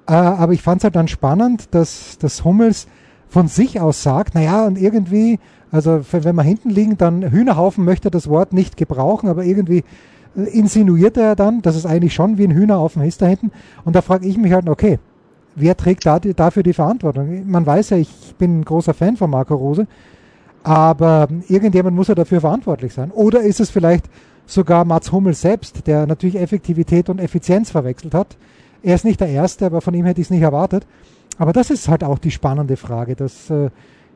Äh, 0.10 0.14
aber 0.14 0.54
ich 0.54 0.62
fand 0.64 0.80
es 0.82 0.84
halt 0.86 0.96
dann 0.96 1.08
spannend, 1.08 1.68
dass, 1.72 2.18
dass 2.18 2.44
Hummels 2.44 2.88
von 3.28 3.48
sich 3.48 3.80
aus 3.80 4.02
sagt, 4.02 4.34
naja, 4.34 4.66
und 4.66 4.78
irgendwie, 4.78 5.40
also 5.72 6.02
wenn 6.12 6.36
wir 6.36 6.42
hinten 6.42 6.72
liegen, 6.72 6.98
dann 6.98 7.30
Hühnerhaufen 7.30 7.86
möchte 7.86 8.10
das 8.10 8.28
Wort 8.28 8.52
nicht 8.52 8.76
gebrauchen, 8.76 9.30
aber 9.30 9.44
irgendwie 9.44 9.84
äh, 10.36 10.42
insinuiert 10.42 11.16
er 11.16 11.36
dann, 11.36 11.62
dass 11.62 11.76
es 11.76 11.86
eigentlich 11.86 12.16
schon 12.16 12.40
wie 12.40 12.46
ein 12.46 12.54
Hühnerhaufen 12.54 13.04
ist 13.04 13.22
da 13.22 13.28
hinten. 13.28 13.52
Und 13.86 13.96
da 13.96 14.02
frage 14.02 14.26
ich 14.26 14.36
mich 14.38 14.52
halt, 14.52 14.68
okay, 14.68 14.98
wer 15.56 15.78
trägt 15.78 16.08
da 16.08 16.20
die, 16.20 16.34
dafür 16.34 16.64
die 16.64 16.74
Verantwortung? 16.74 17.48
Man 17.48 17.68
weiß 17.68 17.92
ja, 17.92 17.98
ich 17.98 18.10
bin 18.40 18.62
ein 18.62 18.66
großer 18.66 18.96
Fan 18.96 19.16
von 19.16 19.30
Marco 19.30 19.54
Rose, 19.54 19.86
aber 20.64 21.28
irgendjemand 21.48 21.96
muss 21.96 22.08
ja 22.08 22.16
dafür 22.16 22.42
verantwortlich 22.42 22.94
sein. 22.94 23.12
Oder 23.12 23.42
ist 23.42 23.60
es 23.60 23.70
vielleicht 23.70 24.06
sogar 24.48 24.86
Mats 24.86 25.12
Hummel 25.12 25.36
selbst, 25.36 25.86
der 25.86 26.08
natürlich 26.08 26.40
Effektivität 26.40 27.10
und 27.10 27.20
Effizienz 27.20 27.70
verwechselt 27.70 28.16
hat? 28.16 28.38
Er 28.82 28.96
ist 28.96 29.06
nicht 29.06 29.20
der 29.20 29.30
Erste, 29.30 29.66
aber 29.66 29.82
von 29.82 29.94
ihm 29.94 30.06
hätte 30.06 30.22
ich 30.22 30.28
es 30.28 30.32
nicht 30.32 30.42
erwartet. 30.42 30.86
Aber 31.38 31.54
das 31.54 31.70
ist 31.70 31.88
halt 31.88 32.04
auch 32.04 32.20
die 32.20 32.32
spannende 32.32 32.78
Frage, 32.78 33.16
dass, 33.16 33.50
äh, 33.50 33.70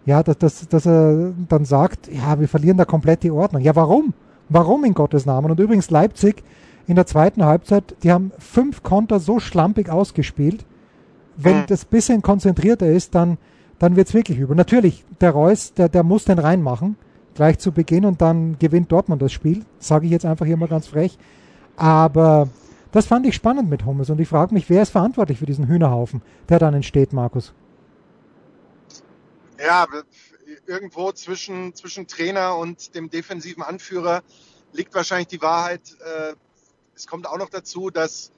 ja, 0.05 0.23
dass, 0.23 0.37
dass, 0.37 0.67
dass 0.67 0.85
er 0.85 1.33
dann 1.47 1.65
sagt, 1.65 2.09
ja, 2.11 2.39
wir 2.39 2.47
verlieren 2.47 2.77
da 2.77 2.85
komplett 2.85 3.23
die 3.23 3.31
Ordnung. 3.31 3.61
Ja, 3.61 3.75
warum? 3.75 4.13
Warum 4.49 4.83
in 4.83 4.93
Gottes 4.93 5.25
Namen? 5.25 5.51
Und 5.51 5.59
übrigens 5.59 5.89
Leipzig 5.89 6.43
in 6.85 6.95
der 6.95 7.05
zweiten 7.05 7.45
Halbzeit, 7.45 7.95
die 8.03 8.11
haben 8.11 8.31
fünf 8.37 8.83
Konter 8.83 9.19
so 9.19 9.39
schlampig 9.39 9.89
ausgespielt, 9.89 10.65
wenn 11.37 11.59
mhm. 11.59 11.65
das 11.67 11.85
bisschen 11.85 12.21
konzentrierter 12.21 12.87
ist, 12.87 13.15
dann, 13.15 13.37
dann 13.79 13.95
wird's 13.95 14.13
wirklich 14.13 14.37
übel. 14.37 14.55
Natürlich, 14.55 15.05
der 15.21 15.31
Reus, 15.31 15.73
der, 15.73 15.89
der 15.89 16.03
muss 16.03 16.25
den 16.25 16.39
reinmachen, 16.39 16.97
gleich 17.35 17.57
zu 17.59 17.71
Beginn 17.71 18.05
und 18.05 18.21
dann 18.21 18.57
gewinnt 18.59 18.91
Dortmund 18.91 19.21
das 19.21 19.31
Spiel. 19.31 19.63
Sage 19.79 20.05
ich 20.05 20.11
jetzt 20.11 20.25
einfach 20.25 20.45
hier 20.45 20.57
mal 20.57 20.67
ganz 20.67 20.87
frech. 20.87 21.17
Aber 21.77 22.49
das 22.93 23.07
fand 23.07 23.25
ich 23.25 23.35
spannend 23.35 23.69
mit 23.69 23.85
Hummels 23.85 24.09
und 24.11 24.21
ich 24.21 24.27
frage 24.29 24.53
mich, 24.53 24.69
wer 24.69 24.83
ist 24.83 24.91
verantwortlich 24.91 25.39
für 25.39 25.47
diesen 25.47 25.67
Hühnerhaufen, 25.67 26.21
der 26.47 26.59
dann 26.59 26.75
entsteht, 26.75 27.11
Markus? 27.11 27.53
Ja, 29.59 29.87
irgendwo 30.67 31.11
zwischen, 31.11 31.73
zwischen 31.73 32.07
Trainer 32.07 32.55
und 32.55 32.95
dem 32.95 33.09
defensiven 33.09 33.63
Anführer 33.63 34.21
liegt 34.73 34.93
wahrscheinlich 34.93 35.27
die 35.27 35.41
Wahrheit. 35.41 35.81
Äh, 35.99 36.35
es 36.95 37.07
kommt 37.07 37.27
auch 37.27 37.37
noch 37.37 37.49
dazu, 37.49 37.89
dass, 37.89 38.31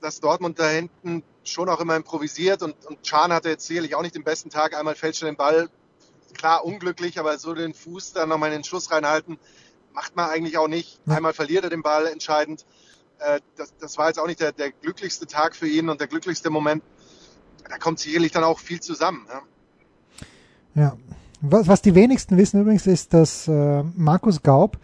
dass 0.00 0.20
Dortmund 0.20 0.60
da 0.60 0.68
hinten 0.68 1.24
schon 1.42 1.68
auch 1.68 1.80
immer 1.80 1.96
improvisiert 1.96 2.62
und, 2.62 2.74
und 2.86 3.02
Chan 3.02 3.32
hatte 3.32 3.48
jetzt 3.48 3.66
sicherlich 3.66 3.96
auch 3.96 4.02
nicht 4.02 4.14
den 4.14 4.24
besten 4.24 4.50
Tag. 4.50 4.76
Einmal 4.76 4.94
fällt 4.94 5.16
schon 5.16 5.26
den 5.26 5.36
Ball, 5.36 5.68
klar 6.34 6.64
unglücklich, 6.64 7.18
aber 7.18 7.38
so 7.38 7.54
den 7.54 7.74
Fuß 7.74 8.12
dann 8.12 8.28
nochmal 8.28 8.50
in 8.50 8.58
den 8.58 8.64
Schuss 8.64 8.92
reinhalten, 8.92 9.38
macht 9.92 10.14
man 10.14 10.30
eigentlich 10.30 10.58
auch 10.58 10.68
nicht. 10.68 11.00
Einmal 11.08 11.32
verliert 11.32 11.64
er 11.64 11.70
den 11.70 11.82
Ball 11.82 12.06
entscheidend. 12.06 12.64
Äh, 13.18 13.40
das, 13.56 13.74
das 13.78 13.98
war 13.98 14.08
jetzt 14.08 14.18
auch 14.18 14.26
nicht 14.26 14.40
der, 14.40 14.52
der 14.52 14.70
glücklichste 14.70 15.26
Tag 15.26 15.56
für 15.56 15.68
ihn 15.68 15.88
und 15.88 16.00
der 16.00 16.08
glücklichste 16.08 16.50
Moment. 16.50 16.82
Da 17.68 17.78
kommt 17.78 17.98
sicherlich 17.98 18.32
dann 18.32 18.44
auch 18.44 18.58
viel 18.58 18.80
zusammen. 18.80 19.26
Ja. 20.74 20.82
ja. 20.82 20.96
Was, 21.40 21.68
was 21.68 21.82
die 21.82 21.94
wenigsten 21.94 22.36
wissen 22.36 22.60
übrigens 22.60 22.86
ist, 22.86 23.12
dass 23.12 23.48
äh, 23.48 23.82
Markus 23.94 24.42
Gaub 24.42 24.78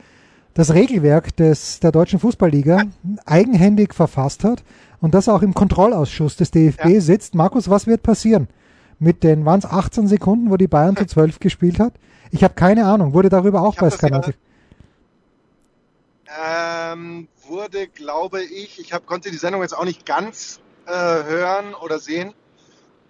das 0.55 0.75
Regelwerk 0.75 1.35
des, 1.37 1.81
der 1.81 1.93
deutschen 1.93 2.19
Fußballliga 2.19 2.83
eigenhändig 3.25 3.95
verfasst 3.95 4.45
hat 4.45 4.63
und 5.01 5.15
das 5.15 5.29
auch 5.29 5.43
im 5.43 5.55
Kontrollausschuss 5.55 6.37
des 6.37 6.51
DFB 6.51 6.85
ja. 6.87 7.01
sitzt. 7.01 7.35
Markus, 7.35 7.71
was 7.71 7.87
wird 7.87 8.03
passieren 8.03 8.49
mit 8.99 9.25
den, 9.25 9.45
waren 9.45 9.59
es 9.59 9.65
18 9.65 10.09
Sekunden, 10.09 10.51
wo 10.51 10.57
die 10.57 10.69
Bayern 10.69 10.97
zu 10.97 11.07
12 11.07 11.41
gespielt 11.41 11.79
hat? 11.79 11.95
Ich 12.31 12.45
habe 12.45 12.55
keine 12.55 12.87
Ahnung. 12.87 13.13
Wurde 13.15 13.29
darüber 13.29 13.63
auch 13.63 13.77
bei 13.77 13.91
Sky 13.91 14.11
ähm, 16.41 17.29
wurde, 17.47 17.89
glaube 17.89 18.43
ich, 18.43 18.79
ich 18.79 18.93
hab, 18.93 19.07
konnte 19.07 19.31
die 19.31 19.37
Sendung 19.37 19.63
jetzt 19.63 19.77
auch 19.77 19.85
nicht 19.85 20.07
ganz 20.07 20.61
äh, 20.87 20.93
hören 20.93 21.75
oder 21.75 21.99
sehen. 21.99 22.35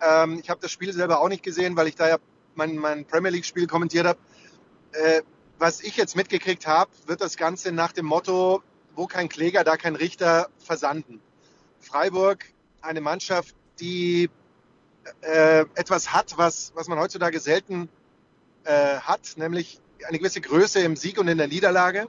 Ähm, 0.00 0.38
ich 0.40 0.50
habe 0.50 0.60
das 0.60 0.70
Spiel 0.70 0.92
selber 0.92 1.20
auch 1.20 1.28
nicht 1.28 1.42
gesehen, 1.42 1.76
weil 1.76 1.88
ich 1.88 1.94
da 1.94 2.08
ja 2.08 2.16
mein, 2.54 2.76
mein 2.76 3.04
Premier 3.04 3.30
League-Spiel 3.30 3.66
kommentiert 3.66 4.06
habe. 4.06 4.18
Äh, 4.92 5.22
was 5.58 5.80
ich 5.80 5.96
jetzt 5.96 6.16
mitgekriegt 6.16 6.66
habe, 6.66 6.90
wird 7.06 7.20
das 7.20 7.36
Ganze 7.36 7.72
nach 7.72 7.92
dem 7.92 8.06
Motto, 8.06 8.62
wo 8.94 9.06
kein 9.06 9.28
Kläger, 9.28 9.64
da 9.64 9.76
kein 9.76 9.94
Richter 9.94 10.48
versanden. 10.58 11.20
Freiburg, 11.80 12.44
eine 12.80 13.00
Mannschaft, 13.00 13.54
die 13.80 14.28
äh, 15.20 15.60
etwas 15.74 16.12
hat, 16.12 16.36
was, 16.36 16.72
was 16.74 16.88
man 16.88 16.98
heutzutage 16.98 17.40
selten 17.40 17.88
äh, 18.64 18.96
hat, 18.98 19.34
nämlich 19.36 19.80
eine 20.06 20.18
gewisse 20.18 20.40
Größe 20.40 20.80
im 20.80 20.96
Sieg 20.96 21.18
und 21.18 21.28
in 21.28 21.38
der 21.38 21.48
Niederlage. 21.48 22.08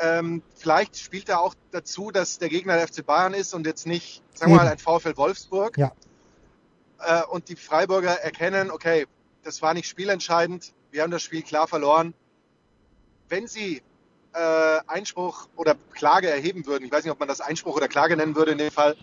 Ähm, 0.00 0.42
vielleicht 0.54 0.98
spielt 0.98 1.28
er 1.28 1.40
auch 1.40 1.54
dazu, 1.70 2.10
dass 2.10 2.38
der 2.38 2.48
Gegner 2.48 2.76
der 2.76 2.88
FC 2.88 3.04
Bayern 3.04 3.34
ist 3.34 3.54
und 3.54 3.66
jetzt 3.66 3.86
nicht, 3.86 4.22
sagen 4.34 4.52
wir 4.52 4.58
mal, 4.58 4.68
ein 4.68 4.78
VfL 4.78 5.16
Wolfsburg. 5.16 5.78
Ja. 5.78 5.92
Äh, 7.00 7.22
und 7.24 7.48
die 7.48 7.56
Freiburger 7.56 8.20
erkennen, 8.20 8.70
okay, 8.70 9.06
das 9.42 9.62
war 9.62 9.74
nicht 9.74 9.88
spielentscheidend, 9.88 10.74
wir 10.90 11.02
haben 11.02 11.10
das 11.10 11.22
Spiel 11.22 11.42
klar 11.42 11.68
verloren. 11.68 12.14
Wenn 13.28 13.46
sie 13.46 13.82
äh, 14.32 14.78
Einspruch 14.86 15.48
oder 15.56 15.76
Klage 15.92 16.28
erheben 16.28 16.66
würden, 16.66 16.84
ich 16.84 16.92
weiß 16.92 17.04
nicht, 17.04 17.12
ob 17.12 17.20
man 17.20 17.28
das 17.28 17.40
Einspruch 17.40 17.76
oder 17.76 17.88
Klage 17.88 18.16
nennen 18.16 18.36
würde 18.36 18.52
in 18.52 18.58
dem 18.58 18.70
Fall, 18.70 18.96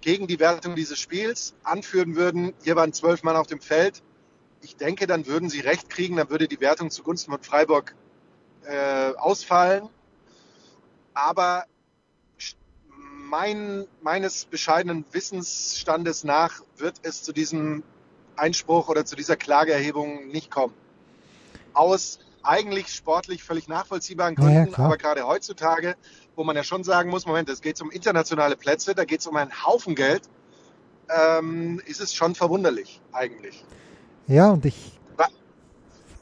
gegen 0.00 0.26
die 0.26 0.38
Wertung 0.38 0.76
dieses 0.76 0.98
Spiels 0.98 1.54
anführen 1.62 2.16
würden, 2.16 2.52
hier 2.62 2.76
waren 2.76 2.92
zwölf 2.92 3.22
Mann 3.22 3.36
auf 3.36 3.46
dem 3.46 3.60
Feld, 3.60 4.02
ich 4.64 4.76
denke, 4.76 5.06
dann 5.06 5.26
würden 5.26 5.48
sie 5.48 5.60
recht 5.60 5.90
kriegen, 5.90 6.16
dann 6.16 6.30
würde 6.30 6.48
die 6.48 6.60
Wertung 6.60 6.90
zugunsten 6.90 7.30
von 7.30 7.42
Freiburg 7.42 7.94
äh, 8.66 9.12
ausfallen. 9.16 9.88
Aber 11.14 11.64
mein, 13.30 13.86
meines 14.02 14.44
bescheidenen 14.44 15.04
Wissensstandes 15.12 16.24
nach 16.24 16.60
wird 16.76 16.96
es 17.02 17.22
zu 17.22 17.32
diesem 17.32 17.82
Einspruch 18.36 18.88
oder 18.88 19.04
zu 19.04 19.16
dieser 19.16 19.36
Klageerhebung 19.36 20.28
nicht 20.28 20.50
kommen. 20.50 20.74
Aus 21.72 22.18
eigentlich 22.42 22.88
sportlich 22.88 23.42
völlig 23.42 23.68
nachvollziehbaren 23.68 24.34
Gründen, 24.34 24.72
ja, 24.76 24.84
aber 24.84 24.98
gerade 24.98 25.26
heutzutage, 25.26 25.96
wo 26.36 26.44
man 26.44 26.56
ja 26.56 26.62
schon 26.62 26.84
sagen 26.84 27.10
muss, 27.10 27.26
Moment, 27.26 27.48
es 27.48 27.62
geht 27.62 27.80
um 27.80 27.90
internationale 27.90 28.56
Plätze, 28.56 28.94
da 28.94 29.04
geht 29.04 29.20
es 29.20 29.26
um 29.26 29.36
einen 29.36 29.64
Haufen 29.64 29.94
Geld, 29.94 30.22
ähm, 31.08 31.80
ist 31.86 32.00
es 32.00 32.14
schon 32.14 32.34
verwunderlich 32.34 33.00
eigentlich. 33.12 33.64
Ja, 34.26 34.50
und 34.50 34.64
ich, 34.64 35.00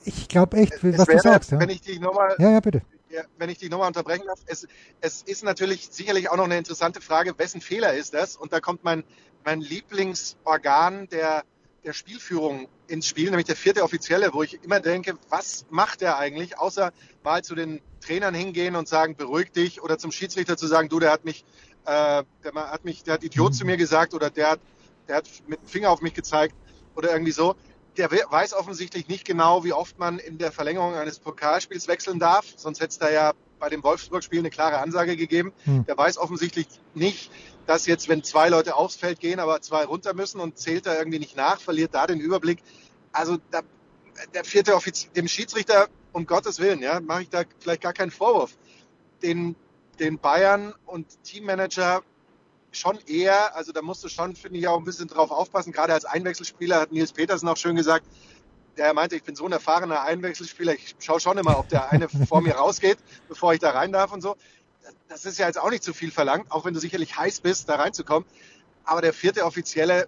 ich 0.05 0.29
glaube 0.29 0.57
echt, 0.57 0.75
was 0.75 0.83
wäre, 0.83 1.17
du 1.17 1.19
sagst. 1.19 1.51
Ja. 1.51 1.61
Wenn 1.61 1.71
ich 1.71 1.81
dich 1.81 2.01
nochmal, 2.01 2.35
ja, 2.39 2.51
ja, 2.51 2.61
bitte. 2.61 2.83
Ja, 3.13 3.25
wenn 3.37 3.51
ich 3.51 3.59
dich 3.59 3.69
nochmal 3.69 3.89
unterbrechen 3.89 4.25
darf, 4.27 4.39
es, 4.47 4.67
es 5.03 5.21
ist 5.21 5.45
natürlich 5.45 5.89
sicherlich 5.91 6.31
auch 6.31 6.37
noch 6.37 6.47
eine 6.47 6.57
interessante 6.57 7.03
Frage, 7.03 7.39
wessen 7.39 7.61
Fehler 7.61 7.93
ist 7.93 8.15
das? 8.15 8.37
Und 8.37 8.55
da 8.55 8.61
kommt 8.61 8.85
mein, 8.85 9.05
mein 9.45 9.61
Lieblingsorgan 9.61 11.11
der, 11.11 11.45
der 11.85 11.93
Spielführung 11.93 12.69
ins 12.87 13.07
Spiel, 13.07 13.29
nämlich 13.29 13.45
der 13.45 13.57
vierte 13.57 13.83
Offizielle, 13.83 14.33
wo 14.33 14.43
ich 14.43 14.65
immer 14.65 14.81
denke, 14.81 15.19
was 15.29 15.67
macht 15.69 16.01
er 16.01 16.17
eigentlich, 16.17 16.59
außer 16.59 16.91
mal 17.23 17.45
zu 17.45 17.55
den 17.55 17.83
Trainern 18.01 18.35
hingehen 18.35 18.77
und 18.77 18.89
sagen, 18.89 19.15
beruhig 19.15 19.53
dich, 19.53 19.83
oder 19.83 19.99
zum 19.99 20.11
Schiedsrichter 20.11 20.57
zu 20.57 20.67
sagen, 20.67 20.89
du, 20.89 20.99
der 20.99 21.13
hat 21.13 21.27
mich, 21.27 21.45
äh, 21.85 22.25
der 22.43 22.55
hat 22.55 22.87
mich, 22.87 23.05
der 23.05 23.15
hat 23.15 23.25
Idiot 23.25 23.53
mhm. 23.53 23.57
zu 23.57 23.67
mir 23.67 23.77
gesagt, 23.77 24.15
oder 24.15 24.31
der 24.31 24.53
hat, 24.53 24.61
der 25.07 25.17
hat 25.17 25.29
mit 25.47 25.61
dem 25.61 25.69
Finger 25.69 25.91
auf 25.91 26.01
mich 26.01 26.15
gezeigt, 26.15 26.55
oder 26.95 27.13
irgendwie 27.13 27.33
so 27.33 27.57
der 27.97 28.11
weiß 28.11 28.55
offensichtlich 28.55 29.09
nicht 29.09 29.25
genau, 29.25 29.65
wie 29.65 29.73
oft 29.73 29.99
man 29.99 30.19
in 30.19 30.39
der 30.39 30.53
Verlängerung 30.53 30.95
eines 30.95 31.19
Pokalspiels 31.19 31.89
wechseln 31.89 32.19
darf. 32.19 32.47
Sonst 32.57 32.81
hätte 32.81 32.91
es 32.91 32.99
da 32.99 33.11
ja 33.11 33.33
bei 33.59 33.69
dem 33.69 33.83
Wolfsburg-Spiel 33.83 34.41
eine 34.41 34.51
klare 34.51 34.79
Ansage 34.79 35.17
gegeben. 35.17 35.53
Hm. 35.65 35.85
Der 35.87 35.97
weiß 35.97 36.19
offensichtlich 36.19 36.67
nicht, 36.95 37.31
dass 37.67 37.87
jetzt, 37.87 38.09
wenn 38.09 38.25
zwei 38.25 38.49
Leute 38.49 38.75
aufs 38.75 38.97
Feld 38.97 39.21
gehen, 39.21 39.39
aber 39.39 39.61
zwei 39.61 39.85
runter 39.85 40.15
müssen 40.15 40.41
und 40.41 40.59
zählt 40.59 40.87
da 40.87 40.97
irgendwie 40.99 41.19
nicht 41.19 41.37
nach, 41.37 41.61
verliert 41.61 41.95
da 41.95 42.07
den 42.07 42.19
Überblick. 42.19 42.59
Also 43.13 43.39
da, 43.51 43.61
der 44.35 44.45
vierte 44.45 44.75
Offizier, 44.75 45.11
dem 45.15 45.29
Schiedsrichter, 45.29 45.89
um 46.13 46.27
Gottes 46.27 46.59
Willen, 46.59 46.83
ja, 46.83 47.01
mache 47.01 47.23
ich 47.23 47.29
da 47.29 47.45
vielleicht 47.61 47.83
gar 47.83 47.93
keinen 47.93 48.11
Vorwurf. 48.11 48.57
Den, 49.23 49.55
den 50.01 50.19
Bayern 50.19 50.75
und 50.87 51.07
Teammanager 51.23 52.03
schon 52.73 52.99
eher, 53.07 53.55
also 53.55 53.73
da 53.73 53.83
musst 53.83 54.03
du 54.03 54.09
schon, 54.09 54.35
finde 54.35 54.59
ich, 54.59 54.67
auch 54.67 54.79
ein 54.79 54.85
bisschen 54.85 55.09
drauf 55.09 55.31
aufpassen. 55.31 55.73
Gerade 55.73 55.93
als 55.93 56.05
Einwechselspieler 56.05 56.81
hat 56.81 56.93
Nils 56.93 57.13
Petersen 57.13 57.49
auch 57.49 57.57
schön 57.57 57.77
gesagt, 57.77 58.05
der 58.77 58.95
meinte, 58.95 59.17
ich 59.17 59.23
bin 59.23 59.37
so 59.37 59.45
ein 59.45 59.53
erfahrener 59.53 60.03
Einwechselspieler, 60.03 60.73
ich 60.75 60.97
schaue 60.99 61.21
schon 61.21 61.37
immer, 61.39 61.59
ob 61.59 61.69
der 61.69 61.93
eine 61.93 62.09
vor 62.09 62.41
mir 62.41 62.55
rausgeht, 62.55 62.99
bevor 63.29 63.53
ich 63.53 63.61
da 63.61 63.71
rein 63.71 63.93
darf 63.93 64.13
und 64.13 64.23
so. 64.23 64.37
Das 65.09 65.27
ist 65.27 65.39
ja 65.39 65.47
jetzt 65.47 65.59
auch 65.59 65.71
nicht 65.71 65.85
zu 65.85 65.93
viel 65.93 66.11
verlangt, 66.11 66.51
auch 66.51 66.65
wenn 66.65 66.75
du 66.75 66.81
sicherlich 66.81 67.17
heiß 67.17 67.41
bist, 67.41 67.69
da 67.69 67.77
reinzukommen. 67.77 68.27
Aber 68.85 69.03
der 69.03 69.13
vierte 69.13 69.45
Offizielle, 69.45 70.07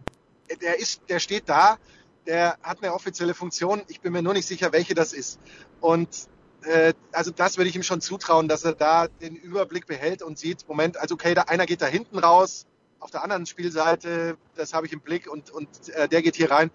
der 0.63 0.79
ist, 0.79 1.03
der 1.09 1.21
steht 1.21 1.49
da, 1.49 1.79
der 2.27 2.59
hat 2.63 2.83
eine 2.83 2.95
offizielle 2.95 3.35
Funktion. 3.35 3.83
Ich 3.89 4.01
bin 4.01 4.13
mir 4.13 4.23
nur 4.23 4.33
nicht 4.33 4.47
sicher, 4.47 4.73
welche 4.73 4.95
das 4.95 5.13
ist. 5.13 5.39
Und 5.81 6.09
also 7.13 7.31
das 7.31 7.57
würde 7.57 7.69
ich 7.69 7.77
ihm 7.77 7.83
schon 7.83 8.01
zutrauen, 8.01 8.49
dass 8.49 8.65
er 8.65 8.73
da 8.73 9.09
den 9.09 9.37
Überblick 9.37 9.87
behält 9.87 10.23
und 10.23 10.39
sieht, 10.39 10.69
Moment, 10.69 10.97
also 10.97 11.15
okay, 11.15 11.35
da, 11.35 11.43
einer 11.43 11.67
geht 11.67 11.83
da 11.83 11.87
hinten 11.87 12.19
raus, 12.19 12.67
auf 13.01 13.11
der 13.11 13.23
anderen 13.23 13.45
Spielseite, 13.45 14.39
das 14.55 14.73
habe 14.73 14.87
ich 14.87 14.93
im 14.93 15.01
Blick 15.01 15.31
und, 15.31 15.51
und 15.51 15.69
äh, 15.91 16.09
der 16.09 16.23
geht 16.23 16.37
hier 16.37 16.51
rein. 16.51 16.71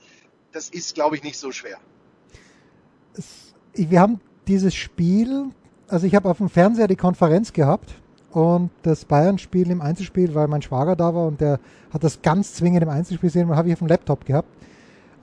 Das 0.51 0.69
ist, 0.69 0.93
glaube 0.93 1.15
ich, 1.15 1.23
nicht 1.23 1.37
so 1.39 1.51
schwer. 1.51 1.77
Wir 3.73 3.99
haben 3.99 4.19
dieses 4.47 4.75
Spiel, 4.75 5.45
also 5.87 6.05
ich 6.05 6.13
habe 6.13 6.29
auf 6.29 6.37
dem 6.37 6.49
Fernseher 6.49 6.87
die 6.87 6.95
Konferenz 6.95 7.51
gehabt 7.51 7.95
und 8.31 8.69
das 8.83 9.05
Bayern-Spiel 9.05 9.71
im 9.71 9.81
Einzelspiel, 9.81 10.35
weil 10.35 10.47
mein 10.47 10.61
Schwager 10.61 10.95
da 10.95 11.15
war 11.15 11.25
und 11.25 11.41
der 11.41 11.59
hat 11.91 12.03
das 12.03 12.21
ganz 12.21 12.53
zwingend 12.53 12.83
im 12.83 12.89
Einzelspiel 12.89 13.29
gesehen, 13.29 13.49
habe 13.55 13.67
ich 13.67 13.73
auf 13.73 13.79
dem 13.79 13.87
Laptop 13.87 14.25
gehabt. 14.25 14.49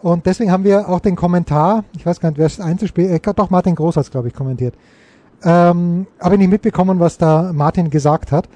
Und 0.06 0.24
deswegen 0.26 0.52
haben 0.52 0.62
wir 0.62 0.88
auch 0.88 1.00
den 1.00 1.16
Kommentar, 1.16 1.82
ich 1.96 2.06
weiß 2.06 2.20
gar 2.20 2.28
nicht, 2.28 2.38
wer 2.38 2.46
es 2.46 2.60
Einzelspiel, 2.60 3.10
äh, 3.10 3.18
doch 3.34 3.50
Martin 3.50 3.74
Groß 3.74 3.96
hat 3.96 4.08
glaube 4.12 4.28
ich, 4.28 4.34
kommentiert. 4.34 4.76
Ähm, 5.42 6.06
habe 6.20 6.38
nicht 6.38 6.48
mitbekommen, 6.48 7.00
was 7.00 7.18
da 7.18 7.52
Martin 7.52 7.90
gesagt 7.90 8.30
hat. 8.30 8.48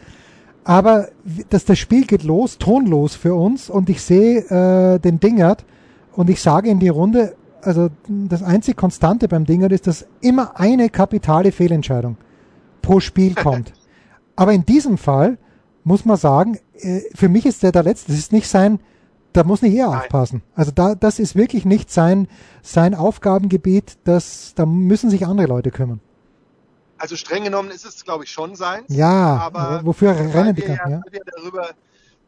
Aber 0.63 1.09
dass 1.49 1.65
das 1.65 1.77
Spiel 1.77 2.07
geht 2.07 2.23
los, 2.23 2.59
tonlos 2.59 3.17
für 3.17 3.35
uns 3.35 3.69
und 3.69 3.91
ich 3.91 4.01
sehe 4.01 4.43
äh, 4.49 5.01
den 5.01 5.19
Dingert 5.19 5.65
und 6.13 6.31
ich 6.31 6.41
sage 6.41 6.71
in 6.71 6.79
die 6.79 6.89
Runde, 6.89 7.35
also 7.63 7.89
das 8.07 8.45
einzig 8.45 8.77
Konstante 8.77 9.27
beim 9.27 9.45
Dingert 9.45 9.73
ist, 9.73 9.89
dass 9.89 10.07
immer 10.21 10.53
eine 10.55 10.89
kapitale 10.89 11.51
Fehlentscheidung 11.51 12.17
pro 12.81 13.01
Spiel 13.01 13.35
kommt. 13.43 13.73
Aber 14.37 14.53
in 14.53 14.65
diesem 14.65 14.99
Fall 14.99 15.37
muss 15.83 16.05
man 16.05 16.17
sagen, 16.17 16.59
äh, 16.79 17.01
für 17.13 17.29
mich 17.29 17.45
ist 17.45 17.65
der 17.65 17.73
der 17.73 17.83
letzte. 17.83 18.13
Das 18.13 18.21
ist 18.21 18.31
nicht 18.31 18.47
sein 18.47 18.79
da 19.33 19.45
muss 19.45 19.63
nicht 19.63 19.75
er 19.75 19.89
aufpassen. 19.89 20.43
Also 20.55 20.71
da, 20.71 20.95
das 20.95 21.19
ist 21.19 21.37
wirklich 21.37 21.65
nicht 21.65 21.91
sein, 21.91 22.29
sein 22.63 22.95
Aufgabengebiet, 22.95 23.99
das, 24.05 24.55
da 24.55 24.67
müssen 24.67 25.11
sich 25.11 25.27
andere 25.27 25.47
Leute 25.47 25.71
kümmern. 25.71 26.01
Also 26.99 27.17
streng 27.17 27.45
genommen 27.45 27.71
ist 27.71 27.87
es, 27.87 28.05
glaube 28.05 28.25
ich, 28.25 28.31
schon 28.31 28.57
sein. 28.57 28.85
Ja, 28.89 29.39
aber 29.39 29.81
wofür 29.85 30.11
rennen 30.11 30.55
die 30.55 30.63
dann? 30.63 30.77
Ja, 30.77 30.89
ja. 30.89 31.03
Wir 31.11 31.23
darüber, 31.25 31.71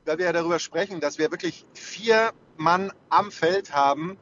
weil 0.06 0.18
wir 0.18 0.24
ja 0.26 0.32
darüber 0.32 0.58
sprechen, 0.58 1.00
dass 1.00 1.18
wir 1.18 1.30
wirklich 1.30 1.66
vier 1.74 2.30
Mann 2.56 2.90
am 3.10 3.30
Feld 3.30 3.74
haben. 3.74 4.16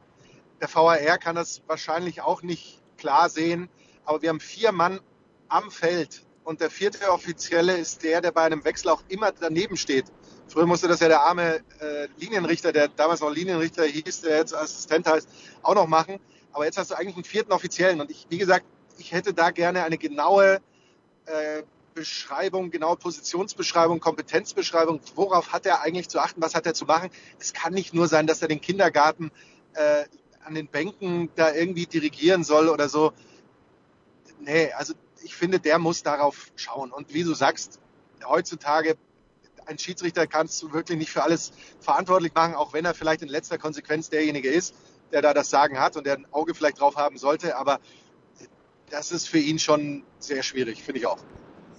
Der 0.59 0.73
VAR 0.73 1.17
kann 1.17 1.35
das 1.35 1.61
wahrscheinlich 1.67 2.21
auch 2.21 2.43
nicht 2.43 2.81
klar 2.97 3.29
sehen, 3.29 3.69
aber 4.05 4.21
wir 4.21 4.29
haben 4.29 4.41
vier 4.41 4.71
Mann 4.73 4.99
am 5.47 5.71
Feld 5.71 6.23
und 6.43 6.59
der 6.61 6.69
vierte 6.69 7.11
Offizielle 7.11 7.77
ist 7.77 8.03
der, 8.03 8.21
der 8.21 8.31
bei 8.31 8.43
einem 8.43 8.63
Wechsel 8.65 8.89
auch 8.89 9.03
immer 9.07 9.31
daneben 9.31 9.77
steht. 9.77 10.05
Früher 10.51 10.65
musste 10.65 10.89
das 10.89 10.99
ja 10.99 11.07
der 11.07 11.21
arme 11.21 11.61
äh, 11.79 12.07
Linienrichter, 12.17 12.73
der 12.73 12.89
damals 12.89 13.21
noch 13.21 13.31
Linienrichter 13.31 13.85
hieß, 13.85 14.21
der 14.21 14.35
jetzt 14.35 14.53
Assistent 14.53 15.07
heißt, 15.07 15.29
auch 15.63 15.75
noch 15.75 15.87
machen. 15.87 16.19
Aber 16.51 16.65
jetzt 16.65 16.77
hast 16.77 16.91
du 16.91 16.95
eigentlich 16.95 17.15
einen 17.15 17.23
vierten 17.23 17.53
Offiziellen. 17.53 18.01
Und 18.01 18.11
ich, 18.11 18.25
wie 18.27 18.37
gesagt, 18.37 18.65
ich 18.97 19.13
hätte 19.13 19.33
da 19.33 19.51
gerne 19.51 19.85
eine 19.85 19.97
genaue 19.97 20.59
äh, 21.25 21.63
Beschreibung, 21.93 22.69
genaue 22.69 22.97
Positionsbeschreibung, 22.97 24.01
Kompetenzbeschreibung. 24.01 24.99
Worauf 25.15 25.53
hat 25.53 25.65
er 25.65 25.83
eigentlich 25.83 26.09
zu 26.09 26.19
achten? 26.19 26.41
Was 26.41 26.53
hat 26.53 26.65
er 26.65 26.73
zu 26.73 26.83
machen? 26.83 27.11
Es 27.39 27.53
kann 27.53 27.73
nicht 27.73 27.93
nur 27.93 28.09
sein, 28.09 28.27
dass 28.27 28.41
er 28.41 28.49
den 28.49 28.59
Kindergarten 28.59 29.31
äh, 29.75 30.03
an 30.43 30.53
den 30.53 30.67
Bänken 30.67 31.29
da 31.35 31.53
irgendwie 31.53 31.85
dirigieren 31.85 32.43
soll 32.43 32.67
oder 32.67 32.89
so. 32.89 33.13
Nee, 34.41 34.73
also 34.73 34.95
ich 35.23 35.33
finde, 35.33 35.61
der 35.61 35.79
muss 35.79 36.03
darauf 36.03 36.51
schauen. 36.57 36.91
Und 36.91 37.13
wie 37.13 37.23
du 37.23 37.33
sagst, 37.33 37.79
heutzutage 38.25 38.97
ein 39.71 39.79
Schiedsrichter 39.79 40.27
kannst 40.27 40.61
du 40.61 40.71
wirklich 40.73 40.97
nicht 40.97 41.11
für 41.11 41.23
alles 41.23 41.51
verantwortlich 41.79 42.33
machen, 42.33 42.53
auch 42.55 42.73
wenn 42.73 42.85
er 42.85 42.93
vielleicht 42.93 43.21
in 43.21 43.29
letzter 43.29 43.57
Konsequenz 43.57 44.09
derjenige 44.09 44.49
ist, 44.49 44.75
der 45.11 45.21
da 45.21 45.33
das 45.33 45.49
Sagen 45.49 45.79
hat 45.79 45.97
und 45.97 46.05
der 46.05 46.17
ein 46.17 46.27
Auge 46.31 46.53
vielleicht 46.53 46.79
drauf 46.79 46.95
haben 46.95 47.17
sollte. 47.17 47.57
Aber 47.57 47.79
das 48.89 49.11
ist 49.11 49.27
für 49.27 49.39
ihn 49.39 49.57
schon 49.57 50.03
sehr 50.19 50.43
schwierig, 50.43 50.83
finde 50.83 50.99
ich 50.99 51.07
auch. 51.07 51.19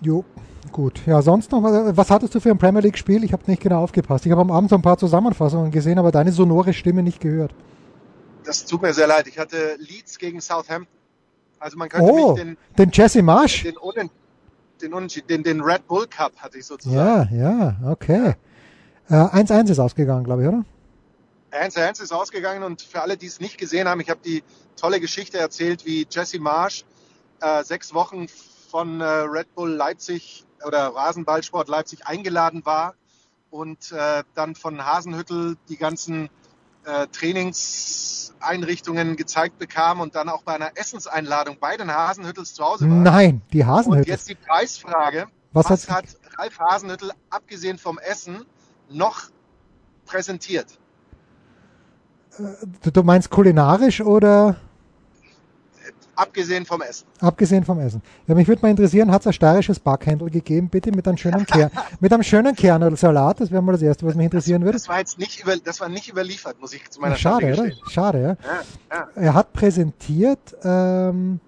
Jo, 0.01 0.25
gut. 0.73 1.01
Ja, 1.07 1.23
sonst 1.23 1.53
noch, 1.53 1.63
was 1.63 2.11
hattest 2.11 2.35
du 2.35 2.41
für 2.41 2.51
ein 2.51 2.59
Premier 2.59 2.81
League-Spiel? 2.81 3.23
Ich 3.23 3.33
habe 3.33 3.45
nicht 3.47 3.63
genau 3.63 3.83
aufgepasst. 3.83 4.27
Ich 4.27 4.33
habe 4.33 4.41
am 4.41 4.51
Abend 4.51 4.71
so 4.71 4.77
ein 4.77 4.83
paar 4.83 4.99
Zusammenfassungen 4.99 5.71
gesehen, 5.71 5.99
aber 5.99 6.11
deine 6.11 6.33
sonore 6.33 6.73
Stimme 6.73 7.03
nicht 7.03 7.21
gehört. 7.21 7.55
Das 8.45 8.65
tut 8.67 8.83
mir 8.83 8.93
sehr 8.93 9.07
leid. 9.07 9.29
Ich 9.29 9.39
hatte 9.39 9.77
Leeds 9.79 10.19
gegen 10.19 10.41
Southampton. 10.41 10.93
Also 11.61 11.79
man 11.79 11.89
könnte 11.89 12.11
oh, 12.11 12.33
mich 12.33 12.43
den, 12.43 12.57
den 12.77 12.91
Jesse 12.91 13.23
Marsch? 13.23 13.63
Den, 13.63 13.77
den, 14.83 15.09
den, 15.29 15.43
den 15.43 15.61
Red 15.61 15.87
Bull 15.87 16.07
Cup 16.07 16.37
hatte 16.39 16.59
ich 16.59 16.67
sozusagen. 16.67 17.37
Ja, 17.37 17.77
ja, 17.81 17.91
okay. 17.91 18.35
Äh, 19.09 19.15
1-1 19.15 19.71
ist 19.71 19.79
ausgegangen, 19.79 20.25
glaube 20.25 20.43
ich, 20.43 20.49
oder? 20.49 20.65
1-1 21.53 22.03
ist 22.03 22.13
ausgegangen 22.13 22.63
und 22.63 22.83
für 22.83 23.03
alle, 23.03 23.17
die 23.17 23.27
es 23.27 23.41
nicht 23.41 23.59
gesehen 23.59 23.89
haben, 23.89 24.01
ich 24.01 24.11
habe 24.11 24.21
die 24.25 24.43
tolle 24.77 25.01
Geschichte 25.01 25.39
erzählt, 25.39 25.85
wie 25.85 26.07
Jesse 26.11 26.41
Marsch 26.41 26.85
äh, 27.41 27.63
sechs 27.63 27.93
Wochen 27.93 28.27
von 28.71 29.01
äh, 29.01 29.05
Red 29.05 29.55
Bull 29.55 29.71
Leipzig 29.71 30.45
oder 30.67 30.89
Rasenballsport 30.95 31.69
Leipzig 31.69 32.07
eingeladen 32.07 32.65
war 32.65 32.95
und 33.51 33.93
äh, 33.93 34.25
dann 34.35 34.55
von 34.55 34.85
Hasenhüttel 34.85 35.57
die 35.69 35.77
ganzen 35.77 36.31
äh, 36.85 37.07
Trainingseinrichtungen 37.09 39.17
gezeigt 39.17 39.59
bekam 39.59 40.01
und 40.01 40.15
dann 40.15 40.29
auch 40.29 40.43
bei 40.43 40.55
einer 40.55 40.73
Essenseinladung 40.77 41.57
bei 41.61 41.77
den 41.77 41.91
Hasenhüttels 41.93 42.55
zu 42.55 42.65
Hause 42.65 42.89
war. 42.89 42.97
Nein, 42.97 43.43
die 43.53 43.61
Und 43.63 43.67
Hasenhütte. 43.69 44.09
jetzt 44.11 44.29
die 44.29 44.35
Preisfrage. 44.35 45.27
Was 45.53 45.71
Was, 45.71 45.89
hat- 45.89 46.05
Ralf 46.39 46.59
Hasenhüttel 46.59 47.13
abgesehen 47.31 47.79
vom 47.79 47.99
Essen 47.99 48.45
noch 48.89 49.31
präsentiert? 50.07 50.67
Du, 52.83 52.91
du 52.91 53.03
meinst 53.03 53.29
kulinarisch 53.31 54.01
oder 54.01 54.57
Abgesehen 56.15 56.67
vom 56.67 56.83
Essen. 56.83 57.07
abgesehen 57.21 57.65
vom 57.65 57.81
Essen? 57.81 58.03
Ja, 58.27 58.35
mich 58.35 58.47
würde 58.47 58.61
mal 58.63 58.69
interessieren, 58.71 59.11
hat 59.11 59.23
es 59.23 59.27
ein 59.29 59.33
steirisches 59.33 59.79
Backhändel 59.81 60.29
gegeben, 60.29 60.69
bitte 60.69 60.93
mit 60.93 61.09
einem 61.09 61.17
schönen 61.17 61.47
Kern, 61.47 61.71
mit 62.01 62.13
einem 62.13 62.23
schönen 62.23 62.55
Kernsalat? 62.55 63.41
Das 63.41 63.51
wäre 63.51 63.63
mal 63.63 63.73
das 63.73 63.83
Erste, 63.83 64.05
was 64.07 64.15
mich 64.15 64.25
interessieren 64.25 64.63
würde. 64.63 64.77
Das 64.77 64.89
war 64.89 64.99
jetzt 64.99 65.19
nicht, 65.19 65.43
über, 65.43 65.57
das 65.57 65.81
war 65.81 65.89
nicht 65.89 66.11
überliefert, 66.11 66.61
muss 66.61 66.75
ich 66.75 66.89
zu 66.91 67.01
meiner 67.01 67.17
Schade, 67.17 67.55
Schande 67.55 67.73
oder? 67.75 67.91
Schade, 67.91 68.21
ja. 68.21 68.29
Ja, 68.29 68.37
ja. 68.91 69.09
Er 69.15 69.35
hat 69.35 69.53
präsentiert, 69.55 70.55
ähm, 70.65 71.41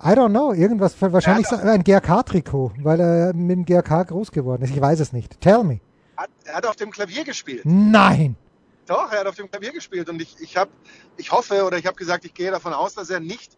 I 0.00 0.10
don't 0.10 0.30
know, 0.30 0.52
irgendwas, 0.52 0.94
wahrscheinlich 1.00 1.50
Ja, 1.50 1.58
ein 1.58 1.82
GRK-Trikot, 1.82 2.72
weil 2.82 3.00
er 3.00 3.34
mit 3.34 3.56
dem 3.56 3.64
GRK 3.64 4.04
groß 4.04 4.30
geworden 4.30 4.62
ist. 4.62 4.70
Ich 4.70 4.80
weiß 4.80 5.00
es 5.00 5.12
nicht. 5.12 5.40
Tell 5.40 5.64
me. 5.64 5.80
Hat, 6.16 6.30
er 6.44 6.54
hat 6.54 6.66
auf 6.66 6.76
dem 6.76 6.92
Klavier 6.92 7.24
gespielt. 7.24 7.62
Nein! 7.64 8.36
Doch, 8.88 9.12
er 9.12 9.20
hat 9.20 9.26
auf 9.26 9.36
dem 9.36 9.50
Klavier 9.50 9.72
gespielt 9.72 10.08
und 10.08 10.20
ich, 10.20 10.34
ich, 10.40 10.56
hab, 10.56 10.68
ich 11.16 11.30
hoffe 11.30 11.64
oder 11.64 11.76
ich 11.76 11.86
habe 11.86 11.96
gesagt, 11.96 12.24
ich 12.24 12.32
gehe 12.34 12.50
davon 12.50 12.72
aus, 12.72 12.94
dass 12.94 13.10
er 13.10 13.20
nicht 13.20 13.56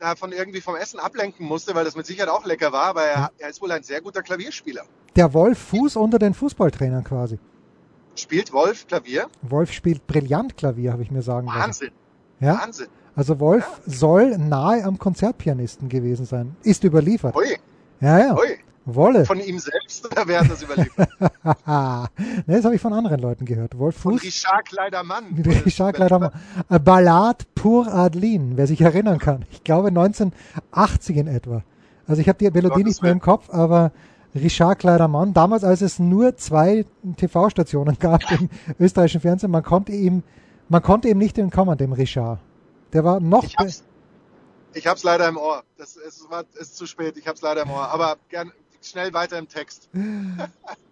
davon 0.00 0.32
irgendwie 0.32 0.60
vom 0.60 0.74
Essen 0.74 0.98
ablenken 0.98 1.46
musste, 1.46 1.74
weil 1.74 1.84
das 1.84 1.94
mit 1.94 2.04
Sicherheit 2.04 2.28
auch 2.28 2.44
lecker 2.44 2.72
war, 2.72 2.86
aber 2.86 3.02
er, 3.04 3.30
er 3.38 3.48
ist 3.48 3.62
wohl 3.62 3.70
ein 3.70 3.84
sehr 3.84 4.00
guter 4.00 4.22
Klavierspieler. 4.22 4.82
Der 5.14 5.32
Wolf 5.32 5.58
Fuß 5.58 5.94
unter 5.96 6.18
den 6.18 6.34
Fußballtrainern 6.34 7.04
quasi. 7.04 7.38
Spielt 8.16 8.52
Wolf 8.52 8.86
Klavier? 8.88 9.28
Wolf 9.42 9.72
spielt 9.72 10.06
brillant 10.06 10.56
Klavier, 10.56 10.92
habe 10.92 11.02
ich 11.02 11.10
mir 11.10 11.22
sagen 11.22 11.46
lassen. 11.46 11.60
Wahnsinn, 11.60 11.90
Ja? 12.40 12.60
Wahnsinn. 12.60 12.88
Also 13.14 13.38
Wolf 13.40 13.80
soll 13.86 14.36
nahe 14.38 14.84
am 14.84 14.98
Konzertpianisten 14.98 15.88
gewesen 15.88 16.26
sein. 16.26 16.56
Ist 16.62 16.82
überliefert. 16.82 17.36
Ui, 17.36 17.56
Ja, 18.00 18.18
ja. 18.18 18.34
ui. 18.34 18.58
Wolle. 18.84 19.24
Von 19.24 19.40
ihm 19.40 19.58
selbst 19.58 20.06
oder 20.06 20.26
wer 20.26 20.40
hat 20.40 20.50
das 20.50 20.62
überlebt? 20.62 20.92
Ne, 22.46 22.56
das 22.56 22.64
habe 22.64 22.74
ich 22.74 22.80
von 22.80 22.92
anderen 22.92 23.20
Leuten 23.20 23.44
gehört. 23.44 23.78
Wolf 23.78 23.96
Von 23.96 24.14
Fuß. 24.14 24.22
Richard 24.22 24.64
Kleidermann. 24.66 25.26
Richard 25.64 25.94
Kleidermann. 25.94 26.30
Äh, 26.68 26.78
Ballade 26.78 27.44
pour 27.54 27.86
Adeline, 27.86 28.56
wer 28.56 28.66
sich 28.66 28.80
erinnern 28.80 29.18
kann. 29.18 29.44
Ich 29.50 29.62
glaube 29.64 29.88
1980 29.88 31.16
in 31.16 31.26
etwa. 31.28 31.62
Also 32.06 32.20
ich 32.20 32.28
habe 32.28 32.38
die 32.38 32.50
Melodie 32.50 32.84
nicht 32.84 33.02
mehr 33.02 33.12
im 33.12 33.20
Kopf, 33.20 33.50
aber 33.50 33.92
Richard 34.34 34.78
Kleidermann, 34.78 35.34
damals 35.34 35.62
als 35.62 35.82
es 35.82 35.98
nur 35.98 36.36
zwei 36.36 36.86
TV-Stationen 37.16 37.98
gab 37.98 38.22
im 38.32 38.48
österreichischen 38.80 39.20
Fernsehen, 39.20 39.50
man 39.50 39.62
konnte 39.62 39.92
ihm, 39.92 40.22
man 40.68 40.82
konnte 40.82 41.08
ihm 41.08 41.18
nicht 41.18 41.38
entkommen, 41.38 41.76
dem 41.76 41.92
Richard. 41.92 42.40
Der 42.92 43.04
war 43.04 43.20
noch, 43.20 43.44
Ich 43.44 43.56
hab's, 43.56 43.84
ich 44.74 44.86
hab's 44.86 45.02
leider 45.02 45.28
im 45.28 45.36
Ohr. 45.36 45.62
Das 45.76 45.96
ist, 45.96 46.28
war, 46.30 46.44
ist 46.58 46.76
zu 46.76 46.86
spät. 46.86 47.16
Ich 47.16 47.28
hab's 47.28 47.42
leider 47.42 47.62
im 47.62 47.70
Ohr. 47.70 47.88
Aber 47.88 48.16
gern 48.28 48.52
schnell 48.86 49.12
weiter 49.12 49.38
im 49.38 49.48
Text. 49.48 49.88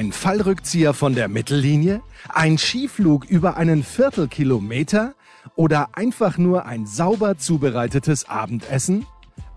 Ein 0.00 0.12
Fallrückzieher 0.12 0.94
von 0.94 1.14
der 1.14 1.28
Mittellinie? 1.28 2.00
Ein 2.30 2.56
Skiflug 2.56 3.26
über 3.26 3.58
einen 3.58 3.82
Viertelkilometer? 3.82 5.12
Oder 5.56 5.90
einfach 5.92 6.38
nur 6.38 6.64
ein 6.64 6.86
sauber 6.86 7.36
zubereitetes 7.36 8.26
Abendessen? 8.26 9.04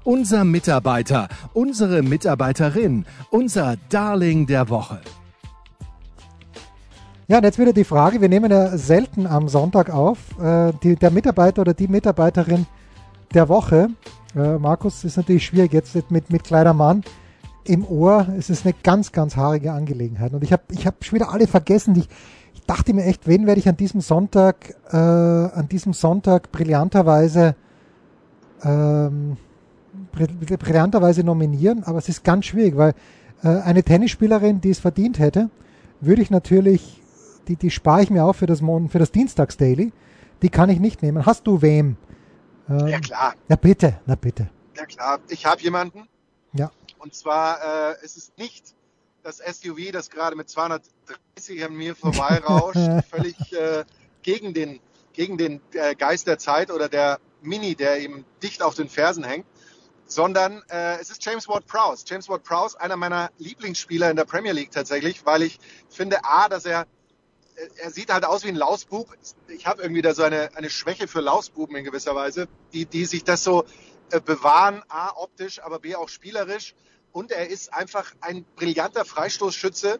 Unser 0.03 0.43
Mitarbeiter, 0.43 1.29
unsere 1.53 2.01
Mitarbeiterin, 2.01 3.05
unser 3.29 3.77
Darling 3.87 4.45
der 4.45 4.67
Woche. 4.67 4.99
Ja, 7.29 7.37
und 7.37 7.45
jetzt 7.45 7.57
wieder 7.57 7.71
die 7.71 7.85
Frage, 7.85 8.19
wir 8.19 8.27
nehmen 8.27 8.51
ja 8.51 8.77
selten 8.77 9.25
am 9.25 9.47
Sonntag 9.47 9.91
auf, 9.91 10.17
äh, 10.41 10.73
die, 10.83 10.97
der 10.97 11.11
Mitarbeiter 11.11 11.61
oder 11.61 11.73
die 11.73 11.87
Mitarbeiterin 11.87 12.65
der 13.33 13.47
Woche. 13.47 13.91
Äh, 14.35 14.57
Markus, 14.57 15.05
ist 15.05 15.15
natürlich 15.15 15.45
schwierig 15.45 15.71
jetzt 15.71 16.11
mit, 16.11 16.29
mit 16.29 16.43
Kleidermann 16.43 17.01
im 17.65 17.85
Ohr. 17.85 18.27
Es 18.37 18.49
ist 18.49 18.65
eine 18.65 18.75
ganz, 18.83 19.11
ganz 19.11 19.35
haarige 19.35 19.71
Angelegenheit. 19.73 20.33
Und 20.33 20.43
ich 20.43 20.51
habe 20.53 20.63
ich 20.71 20.85
hab 20.87 21.03
schon 21.03 21.17
wieder 21.19 21.31
alle 21.31 21.47
vergessen. 21.47 21.95
Ich, 21.95 22.07
ich 22.53 22.61
dachte 22.65 22.93
mir 22.93 23.03
echt, 23.05 23.27
wen 23.27 23.45
werde 23.45 23.59
ich 23.59 23.67
an 23.69 23.77
diesem 23.77 24.01
Sonntag, 24.01 24.75
äh, 24.91 24.97
an 24.97 25.67
diesem 25.69 25.93
Sonntag 25.93 26.51
brillanterweise, 26.51 27.55
ähm, 28.63 29.37
brill- 30.13 30.57
brillanterweise 30.57 31.23
nominieren, 31.23 31.83
aber 31.83 31.97
es 31.97 32.09
ist 32.09 32.23
ganz 32.23 32.45
schwierig, 32.45 32.77
weil 32.77 32.93
äh, 33.43 33.47
eine 33.47 33.83
Tennisspielerin, 33.83 34.61
die 34.61 34.69
es 34.69 34.79
verdient 34.79 35.19
hätte, 35.19 35.49
würde 36.01 36.21
ich 36.21 36.31
natürlich, 36.31 37.01
die, 37.47 37.55
die 37.55 37.71
spare 37.71 38.01
ich 38.03 38.09
mir 38.09 38.23
auf 38.23 38.37
für 38.37 38.45
das, 38.45 38.61
Mon 38.61 38.89
für 38.89 38.99
das 38.99 39.11
Dienstags-Daily. 39.11 39.91
Die 40.41 40.49
kann 40.49 40.69
ich 40.69 40.79
nicht 40.79 41.01
nehmen. 41.01 41.25
Hast 41.25 41.47
du 41.47 41.61
wem? 41.61 41.95
Ähm, 42.69 42.87
Ja 42.87 42.99
klar, 42.99 43.33
Na 43.47 43.55
bitte, 43.55 43.95
na 44.05 44.15
bitte. 44.15 44.49
ja 44.77 44.85
klar. 44.85 45.19
Ich 45.29 45.45
habe 45.45 45.61
jemanden. 45.61 46.03
Und 47.03 47.13
zwar, 47.13 47.91
äh, 47.91 47.97
es 48.01 48.15
ist 48.15 48.37
nicht 48.37 48.75
das 49.23 49.39
SUV, 49.39 49.91
das 49.91 50.09
gerade 50.09 50.37
mit 50.37 50.49
230 50.49 51.65
an 51.65 51.73
mir 51.73 51.97
vorbeirauscht, 51.97 52.77
völlig 53.09 53.35
äh, 53.51 53.83
gegen 54.21 54.53
den, 54.53 54.79
gegen 55.11 55.37
den 55.37 55.59
äh, 55.73 55.95
Geist 55.95 56.27
der 56.27 56.37
Zeit 56.39 56.71
oder 56.71 56.87
der 56.87 57.19
Mini, 57.41 57.75
der 57.75 57.99
eben 57.99 58.23
dicht 58.41 58.63
auf 58.63 58.75
den 58.75 58.87
Fersen 58.87 59.25
hängt, 59.25 59.45
sondern 60.05 60.63
äh, 60.69 60.97
es 61.01 61.09
ist 61.09 61.25
James 61.25 61.49
Ward-Prowse. 61.49 62.05
James 62.07 62.29
Ward-Prowse, 62.29 62.79
einer 62.79 62.95
meiner 62.95 63.31
Lieblingsspieler 63.37 64.09
in 64.09 64.15
der 64.15 64.23
Premier 64.23 64.53
League 64.53 64.71
tatsächlich, 64.71 65.25
weil 65.25 65.41
ich 65.41 65.59
finde, 65.89 66.23
A, 66.23 66.47
dass 66.47 66.63
er 66.63 66.87
äh, 67.55 67.67
er 67.81 67.91
sieht 67.91 68.13
halt 68.13 68.23
aus 68.23 68.45
wie 68.45 68.49
ein 68.49 68.55
Lausbub. 68.55 69.09
Ich 69.49 69.67
habe 69.67 69.81
irgendwie 69.81 70.01
da 70.01 70.13
so 70.13 70.23
eine, 70.23 70.55
eine 70.55 70.69
Schwäche 70.69 71.09
für 71.09 71.19
Lausbuben 71.19 71.75
in 71.75 71.83
gewisser 71.83 72.15
Weise, 72.15 72.47
die, 72.71 72.85
die 72.85 73.03
sich 73.03 73.25
das 73.25 73.43
so 73.43 73.65
äh, 74.11 74.21
bewahren, 74.21 74.83
A, 74.87 75.11
optisch, 75.17 75.61
aber 75.61 75.79
B, 75.79 75.95
auch 75.95 76.07
spielerisch. 76.07 76.75
Und 77.13 77.31
er 77.31 77.47
ist 77.47 77.73
einfach 77.73 78.13
ein 78.21 78.43
brillanter 78.55 79.05
Freistoßschütze, 79.05 79.99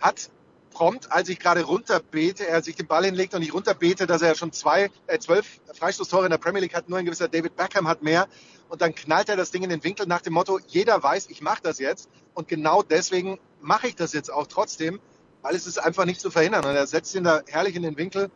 hat 0.00 0.30
prompt, 0.70 1.10
als 1.10 1.28
ich 1.28 1.38
gerade 1.38 1.62
runterbete, 1.62 2.46
er 2.46 2.62
sich 2.62 2.74
den 2.74 2.86
Ball 2.86 3.04
hinlegt 3.04 3.32
und 3.34 3.42
ich 3.42 3.54
runterbete, 3.54 4.06
dass 4.06 4.22
er 4.22 4.34
schon 4.34 4.52
zwei, 4.52 4.90
äh, 5.06 5.18
zwölf 5.18 5.60
Freistoßtore 5.72 6.24
in 6.24 6.30
der 6.30 6.38
Premier 6.38 6.60
League 6.60 6.74
hat, 6.74 6.88
nur 6.88 6.98
ein 6.98 7.04
gewisser 7.04 7.28
David 7.28 7.56
Beckham 7.56 7.88
hat 7.88 8.02
mehr. 8.02 8.28
Und 8.68 8.82
dann 8.82 8.94
knallt 8.94 9.28
er 9.28 9.36
das 9.36 9.52
Ding 9.52 9.62
in 9.62 9.70
den 9.70 9.82
Winkel 9.84 10.06
nach 10.06 10.20
dem 10.20 10.34
Motto, 10.34 10.58
jeder 10.66 11.02
weiß, 11.02 11.28
ich 11.30 11.40
mache 11.40 11.62
das 11.62 11.78
jetzt. 11.78 12.08
Und 12.34 12.48
genau 12.48 12.82
deswegen 12.82 13.38
mache 13.60 13.88
ich 13.88 13.94
das 13.94 14.12
jetzt 14.12 14.30
auch 14.30 14.48
trotzdem, 14.48 15.00
weil 15.42 15.54
es 15.54 15.66
ist 15.66 15.78
einfach 15.78 16.04
nicht 16.04 16.20
zu 16.20 16.30
verhindern. 16.30 16.64
Und 16.64 16.74
er 16.74 16.86
setzt 16.88 17.14
ihn 17.14 17.24
da 17.24 17.40
herrlich 17.46 17.76
in 17.76 17.82
den 17.82 17.96
Winkel 17.96 18.30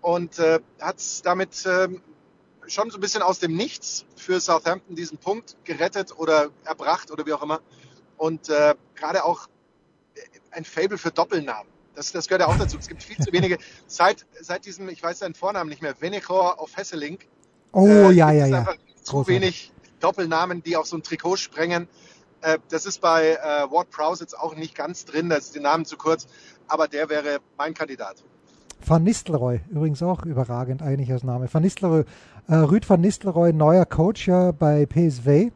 und 0.00 0.38
äh, 0.38 0.60
hat 0.80 0.96
damit 1.24 1.64
ähm, 1.66 2.02
schon 2.68 2.90
so 2.90 2.98
ein 2.98 3.00
bisschen 3.00 3.22
aus 3.22 3.38
dem 3.38 3.56
Nichts 3.56 4.04
für 4.16 4.40
Southampton 4.40 4.94
diesen 4.94 5.18
Punkt 5.18 5.56
gerettet 5.64 6.16
oder 6.16 6.50
erbracht 6.64 7.10
oder 7.10 7.26
wie 7.26 7.32
auch 7.32 7.42
immer. 7.42 7.60
Und 8.16 8.48
äh, 8.48 8.74
gerade 8.94 9.24
auch 9.24 9.48
ein 10.50 10.64
Fable 10.64 10.98
für 10.98 11.10
Doppelnamen. 11.10 11.70
Das, 11.94 12.12
das 12.12 12.28
gehört 12.28 12.42
ja 12.42 12.46
auch 12.48 12.58
dazu. 12.58 12.78
Es 12.78 12.88
gibt 12.88 13.02
viel 13.02 13.18
zu 13.18 13.32
wenige. 13.32 13.58
Seit, 13.86 14.24
seit 14.40 14.64
diesem, 14.66 14.88
ich 14.88 15.02
weiß 15.02 15.18
seinen 15.18 15.34
Vornamen 15.34 15.68
nicht 15.68 15.82
mehr, 15.82 16.00
Venechor 16.00 16.60
auf 16.60 16.76
Hesselink. 16.76 17.26
Oh, 17.72 17.86
äh, 17.86 18.12
ja, 18.12 18.30
ja, 18.30 18.46
ja. 18.46 18.64
Zu 19.02 19.12
Großartig. 19.12 19.28
wenig 19.28 19.72
Doppelnamen, 20.00 20.62
die 20.62 20.76
auf 20.76 20.86
so 20.86 20.96
ein 20.96 21.02
Trikot 21.02 21.36
sprengen. 21.36 21.88
Äh, 22.40 22.58
das 22.68 22.86
ist 22.86 23.00
bei 23.00 23.32
äh, 23.32 23.70
Ward 23.70 23.90
Prowse 23.90 24.22
jetzt 24.22 24.38
auch 24.38 24.54
nicht 24.54 24.74
ganz 24.74 25.04
drin, 25.04 25.28
da 25.28 25.36
ist 25.36 25.54
die 25.54 25.60
Namen 25.60 25.84
zu 25.84 25.96
kurz, 25.96 26.28
aber 26.68 26.86
der 26.86 27.08
wäre 27.08 27.40
mein 27.56 27.74
Kandidat. 27.74 28.22
Van 28.86 29.02
Nistelrooy, 29.02 29.60
übrigens 29.70 30.02
auch 30.02 30.24
überragend 30.24 30.82
eigentlich 30.82 31.12
als 31.12 31.24
Name. 31.24 31.48
Van 31.52 31.62
Nistelrooy, 31.62 32.04
äh, 32.48 32.54
Rüd 32.54 32.88
van 32.88 33.00
Nistelrooy, 33.00 33.52
neuer 33.52 33.84
Coach 33.84 34.28
ja 34.28 34.52
bei 34.52 34.86
PSV 34.86 35.50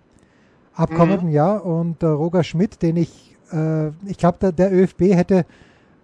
ab 0.74 0.90
kommenden 0.94 1.28
mhm. 1.28 1.34
Jahr 1.34 1.64
und 1.64 2.02
äh, 2.02 2.06
Roger 2.06 2.44
Schmidt, 2.44 2.82
den 2.82 2.96
ich, 2.96 3.36
äh, 3.52 3.88
ich 4.06 4.18
glaube, 4.18 4.38
der, 4.40 4.52
der, 4.52 4.72
ÖFB 4.72 5.00
hätte 5.14 5.44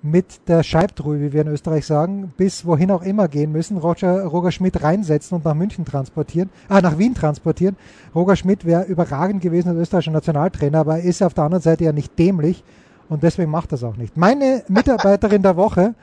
mit 0.02 0.48
der 0.48 0.62
Scheibtruhe, 0.62 1.20
wie 1.20 1.33
wir 1.33 1.42
in 1.42 1.48
Österreich 1.48 1.85
sagen, 1.85 2.33
bis 2.37 2.64
wohin 2.64 2.90
auch 2.90 3.02
immer 3.02 3.26
gehen 3.26 3.50
müssen, 3.50 3.78
Roger, 3.78 4.24
Roger 4.24 4.52
Schmidt 4.52 4.83
reinsetzen 4.83 5.37
und 5.37 5.44
nach 5.44 5.54
München 5.54 5.85
transportieren, 5.85 6.50
ah, 6.68 6.81
nach 6.81 6.98
Wien 6.98 7.14
transportieren. 7.14 7.76
Roger 8.14 8.37
Schmidt 8.37 8.64
wäre 8.64 8.85
überragend 8.85 9.42
gewesen 9.42 9.70
als 9.70 9.78
österreichischer 9.78 10.12
Nationaltrainer, 10.12 10.78
aber 10.78 10.98
er 10.98 11.04
ist 11.04 11.22
auf 11.22 11.35
der 11.35 11.44
anderen 11.44 11.62
Seite 11.62 11.85
ja 11.85 11.92
nicht 11.92 12.16
dämlich 12.18 12.62
und 13.09 13.22
deswegen 13.22 13.50
macht 13.50 13.72
das 13.72 13.83
auch 13.83 13.96
nicht. 13.96 14.16
Meine 14.16 14.62
Mitarbeiterin 14.68 15.42
der 15.42 15.57
Woche 15.57 15.94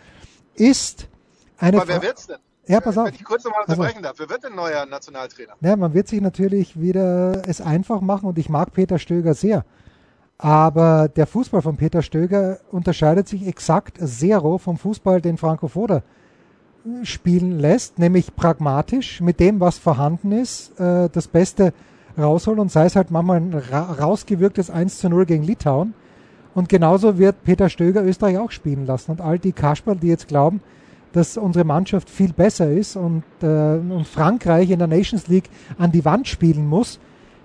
ist 0.56 1.08
eine 1.58 1.78
Aber 1.78 1.88
wer 1.88 2.02
wird's 2.02 2.28
denn? 2.28 2.38
Ja, 2.68 2.80
pass 2.82 2.98
auf. 2.98 3.06
Wenn 3.06 3.14
ich 3.14 3.24
kurz 3.24 3.44
nochmal 3.44 3.62
unterbrechen 3.68 4.02
darf, 4.02 4.16
wer 4.18 4.30
wird 4.30 4.44
denn 4.44 4.56
neuer 4.56 4.86
Nationaltrainer? 4.86 5.54
Ja, 5.62 5.76
man 5.76 5.94
wird 5.94 6.08
sich 6.08 6.20
natürlich 6.20 6.80
wieder 6.80 7.44
es 7.48 7.62
einfach 7.62 8.02
machen 8.02 8.28
und 8.28 8.38
ich 8.40 8.50
mag 8.50 8.74
Peter 8.74 8.98
Stöger 8.98 9.34
sehr. 9.36 9.64
Aber 10.38 11.08
der 11.08 11.28
Fußball 11.28 11.62
von 11.62 11.78
Peter 11.78 12.02
Stöger 12.02 12.60
unterscheidet 12.72 13.28
sich 13.28 13.48
exakt 13.48 14.00
zero 14.04 14.58
vom 14.58 14.78
Fußball, 14.78 15.22
den 15.22 15.38
Franco 15.38 15.68
Foda 15.68 16.02
spielen 17.04 17.60
lässt, 17.60 18.00
nämlich 18.00 18.36
pragmatisch 18.36 19.22
mit 19.22 19.40
dem, 19.40 19.60
was 19.60 19.78
vorhanden 19.78 20.32
ist, 20.32 20.80
äh, 20.80 21.10
das 21.10 21.28
Beste 21.28 21.74
rausholen 22.18 22.60
und 22.60 22.72
sei 22.72 22.86
es 22.86 22.96
halt 22.96 23.12
manchmal 23.12 23.38
ein 23.38 23.54
rausgewirktes 23.54 24.70
1 24.70 25.00
zu 25.00 25.10
0 25.10 25.26
gegen 25.26 25.44
Litauen. 25.44 25.94
Und 26.56 26.70
genauso 26.70 27.20
wird 27.20 27.44
Peter 27.44 27.70
Stöger 27.70 28.04
Österreich 28.04 28.38
auch 28.38 28.50
spielen 28.50 28.86
lassen. 28.86 29.12
Und 29.12 29.22
all 29.22 29.38
die 29.38 29.52
Kasperl, 29.52 29.98
die 29.98 30.08
jetzt 30.08 30.30
glauben, 30.30 30.62
dass 31.12 31.38
unsere 31.38 31.66
Mannschaft 31.66 32.10
viel 32.10 32.34
besser 32.34 32.72
ist 32.72 32.96
und, 32.96 33.24
äh, 33.42 33.76
und 33.76 34.08
Frankreich 34.08 34.70
in 34.70 34.80
der 34.80 34.88
Nations 34.88 35.28
League 35.28 35.50
an 35.78 35.92
die 35.92 36.04
Wand 36.04 36.28
spielen 36.28 36.66
muss, 36.66 37.00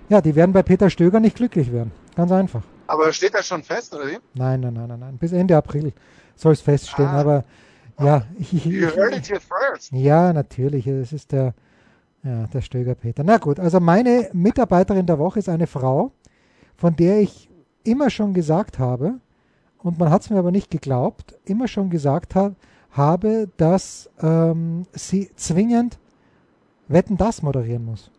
ja, 0.09 0.21
die 0.21 0.35
werden 0.35 0.53
bei 0.53 0.63
Peter 0.63 0.89
Stöger 0.89 1.19
nicht 1.19 1.35
glücklich 1.35 1.71
werden. 1.71 1.91
Ganz 2.15 2.31
einfach. 2.31 2.63
Aber 2.87 3.13
steht 3.13 3.33
das 3.33 3.47
schon 3.47 3.63
fest, 3.63 3.93
oder 3.93 4.07
wie? 4.07 4.17
Nein, 4.33 4.61
nein, 4.61 4.73
nein, 4.73 4.87
nein, 4.87 4.99
nein. 4.99 5.17
Bis 5.17 5.31
Ende 5.31 5.55
April 5.55 5.93
soll 6.35 6.53
es 6.53 6.61
feststehen. 6.61 7.07
Ah. 7.07 7.19
Aber 7.21 7.43
ja, 7.99 8.23
ich, 8.39 8.53
ich, 8.53 8.65
you 8.65 8.87
heard 8.87 9.15
it 9.15 9.29
here 9.29 9.39
first. 9.39 9.91
Ja, 9.91 10.33
natürlich. 10.33 10.87
Es 10.87 11.13
ist 11.13 11.31
der, 11.31 11.53
ja, 12.23 12.47
der 12.47 12.61
Stöger 12.61 12.95
Peter. 12.95 13.23
Na 13.23 13.37
gut, 13.37 13.59
also 13.59 13.79
meine 13.79 14.29
Mitarbeiterin 14.33 15.05
der 15.05 15.19
Woche 15.19 15.39
ist 15.39 15.49
eine 15.49 15.67
Frau, 15.67 16.11
von 16.75 16.95
der 16.95 17.19
ich 17.19 17.50
immer 17.83 18.09
schon 18.09 18.33
gesagt 18.33 18.79
habe, 18.79 19.19
und 19.83 19.97
man 19.97 20.09
hat 20.09 20.21
es 20.21 20.29
mir 20.29 20.37
aber 20.37 20.51
nicht 20.51 20.69
geglaubt, 20.69 21.35
immer 21.45 21.67
schon 21.67 21.89
gesagt 21.89 22.35
habe, 22.35 22.55
habe, 22.91 23.49
dass 23.57 24.09
ähm, 24.21 24.85
sie 24.93 25.31
zwingend 25.35 25.97
Wetten 26.87 27.17
das 27.17 27.41
moderieren 27.41 27.85
muss. 27.85 28.11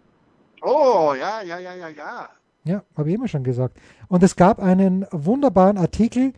Oh, 0.63 1.15
ja, 1.19 1.43
ja, 1.43 1.59
ja, 1.59 1.75
ja, 1.75 1.89
ja. 1.89 2.29
Ja, 2.65 2.83
habe 2.97 3.09
ich 3.09 3.15
immer 3.17 3.29
schon 3.29 3.45
gesagt. 3.45 3.77
Und 4.09 4.23
es 4.23 4.37
gab 4.37 4.61
einen 4.61 5.05
wunderbaren 5.11 5.79
Artikel 5.79 6.33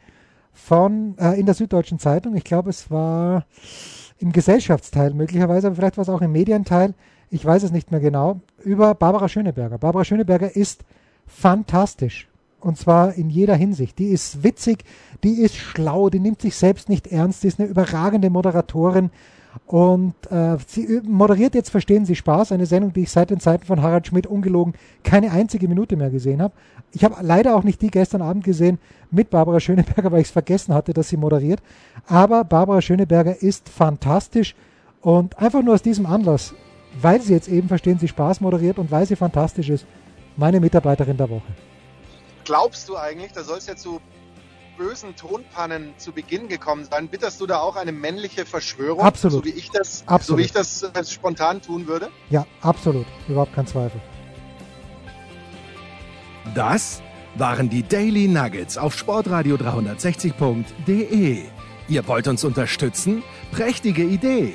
von 0.53 1.17
äh, 1.19 1.39
in 1.39 1.47
der 1.47 1.55
Süddeutschen 1.55 1.99
Zeitung. 1.99 2.35
Ich 2.35 2.45
glaube, 2.45 2.71
es 2.71 2.91
war 2.91 3.45
im 4.19 4.33
Gesellschaftsteil 4.33 5.13
möglicherweise, 5.13 5.67
aber 5.67 5.77
vielleicht 5.77 5.97
war 5.99 6.03
es 6.03 6.09
auch 6.09 6.23
im 6.23 6.33
Medienteil. 6.33 6.95
Ich 7.31 7.45
weiß 7.45 7.63
es 7.63 7.73
nicht 7.73 7.91
mehr 7.91 8.01
genau. 8.01 8.41
Über 8.63 8.95
Barbara 8.95 9.29
Schöneberger. 9.29 9.79
Barbara 9.79 10.05
Schöneberger 10.05 10.57
ist 10.57 10.85
fantastisch. 11.27 12.29
Und 12.65 12.79
zwar 12.79 13.13
in 13.13 13.29
jeder 13.29 13.57
Hinsicht. 13.57 13.99
Die 13.99 14.07
ist 14.07 14.43
witzig, 14.43 14.85
die 15.23 15.43
ist 15.43 15.55
schlau, 15.55 16.09
die 16.09 16.19
nimmt 16.19 16.41
sich 16.41 16.57
selbst 16.57 16.89
nicht 16.89 17.09
ernst, 17.09 17.43
die 17.43 17.49
ist 17.49 17.61
eine 17.61 17.69
überragende 17.69 18.31
Moderatorin. 18.31 19.11
Und 19.67 20.15
äh, 20.31 20.57
sie 20.67 21.03
moderiert 21.07 21.55
jetzt 21.55 21.69
Verstehen 21.69 22.07
Sie 22.07 22.17
Spaß, 22.17 22.53
eine 22.53 22.65
Sendung, 22.65 22.95
die 22.95 23.03
ich 23.03 23.11
seit 23.11 23.29
den 23.29 23.39
Zeiten 23.39 23.67
von 23.67 23.83
Harald 23.83 24.07
Schmidt 24.07 24.27
ungelogen 24.27 24.73
keine 25.03 25.31
einzige 25.31 25.69
Minute 25.69 25.97
mehr 25.97 26.09
gesehen 26.09 26.41
habe. 26.41 26.55
Ich 26.93 27.05
habe 27.05 27.17
leider 27.21 27.55
auch 27.55 27.65
nicht 27.65 27.83
die 27.83 27.91
gestern 27.91 28.23
Abend 28.23 28.45
gesehen 28.45 28.79
mit 29.11 29.29
Barbara 29.29 29.61
Schöneberger, 29.61 30.11
weil 30.11 30.23
ich 30.23 30.29
es 30.29 30.33
vergessen 30.33 30.73
hatte, 30.73 30.95
dass 30.95 31.11
sie 31.11 31.19
moderiert. 31.19 31.61
Aber 32.07 32.45
Barbara 32.45 32.81
Schöneberger 32.81 33.43
ist 33.43 33.69
fantastisch 33.69 34.57
und 35.03 35.39
einfach 35.39 35.63
nur 35.63 35.75
aus 35.75 35.83
diesem 35.83 36.07
Anlass, 36.07 36.55
weil 37.03 37.21
sie 37.21 37.35
jetzt 37.35 37.49
eben 37.49 37.69
Verstehen 37.69 37.99
Sie 37.99 38.09
Spaß 38.09 38.41
moderiert 38.41 38.79
und 38.79 38.91
weil 38.91 39.05
sie 39.05 39.17
fantastisch 39.17 39.69
ist, 39.69 39.85
meine 40.39 40.61
Mitarbeiterin 40.61 41.19
der 41.19 41.29
Woche 41.29 41.53
glaubst 42.45 42.89
du 42.89 42.97
eigentlich, 42.97 43.33
da 43.33 43.43
soll 43.43 43.59
es 43.59 43.67
ja 43.67 43.77
zu 43.77 44.01
bösen 44.77 45.15
Tonpannen 45.17 45.95
zu 45.97 46.13
Beginn 46.13 46.49
gekommen 46.49 46.87
sein? 46.91 47.09
Bitterst 47.09 47.41
du 47.41 47.47
da 47.47 47.61
auch 47.61 47.77
eine 47.77 47.93
männliche 47.93 48.45
Verschwörung? 48.47 49.01
Absolut. 49.01 49.45
So 49.45 49.45
wie 49.45 49.57
ich 49.57 49.71
das, 49.71 50.05
absolut. 50.07 50.27
So 50.27 50.39
wie 50.39 50.43
ich 50.43 50.53
das 50.53 50.83
äh, 50.83 51.05
spontan 51.05 51.63
tun 51.63 51.87
würde? 51.87 52.11
Ja, 52.31 52.47
absolut. 52.61 53.07
Überhaupt 53.29 53.55
kein 53.55 53.67
Zweifel. 53.67 54.01
Das 56.55 57.03
waren 57.37 57.69
die 57.69 57.83
Daily 57.83 58.29
Nuggets 58.29 58.79
auf 58.79 58.97
Sportradio 58.97 59.57
360.de. 59.57 61.43
Ihr 61.89 62.09
wollt 62.09 62.29
uns 62.29 62.45
unterstützen? 62.45 63.23
Prächtige 63.51 64.05
Idee! 64.05 64.55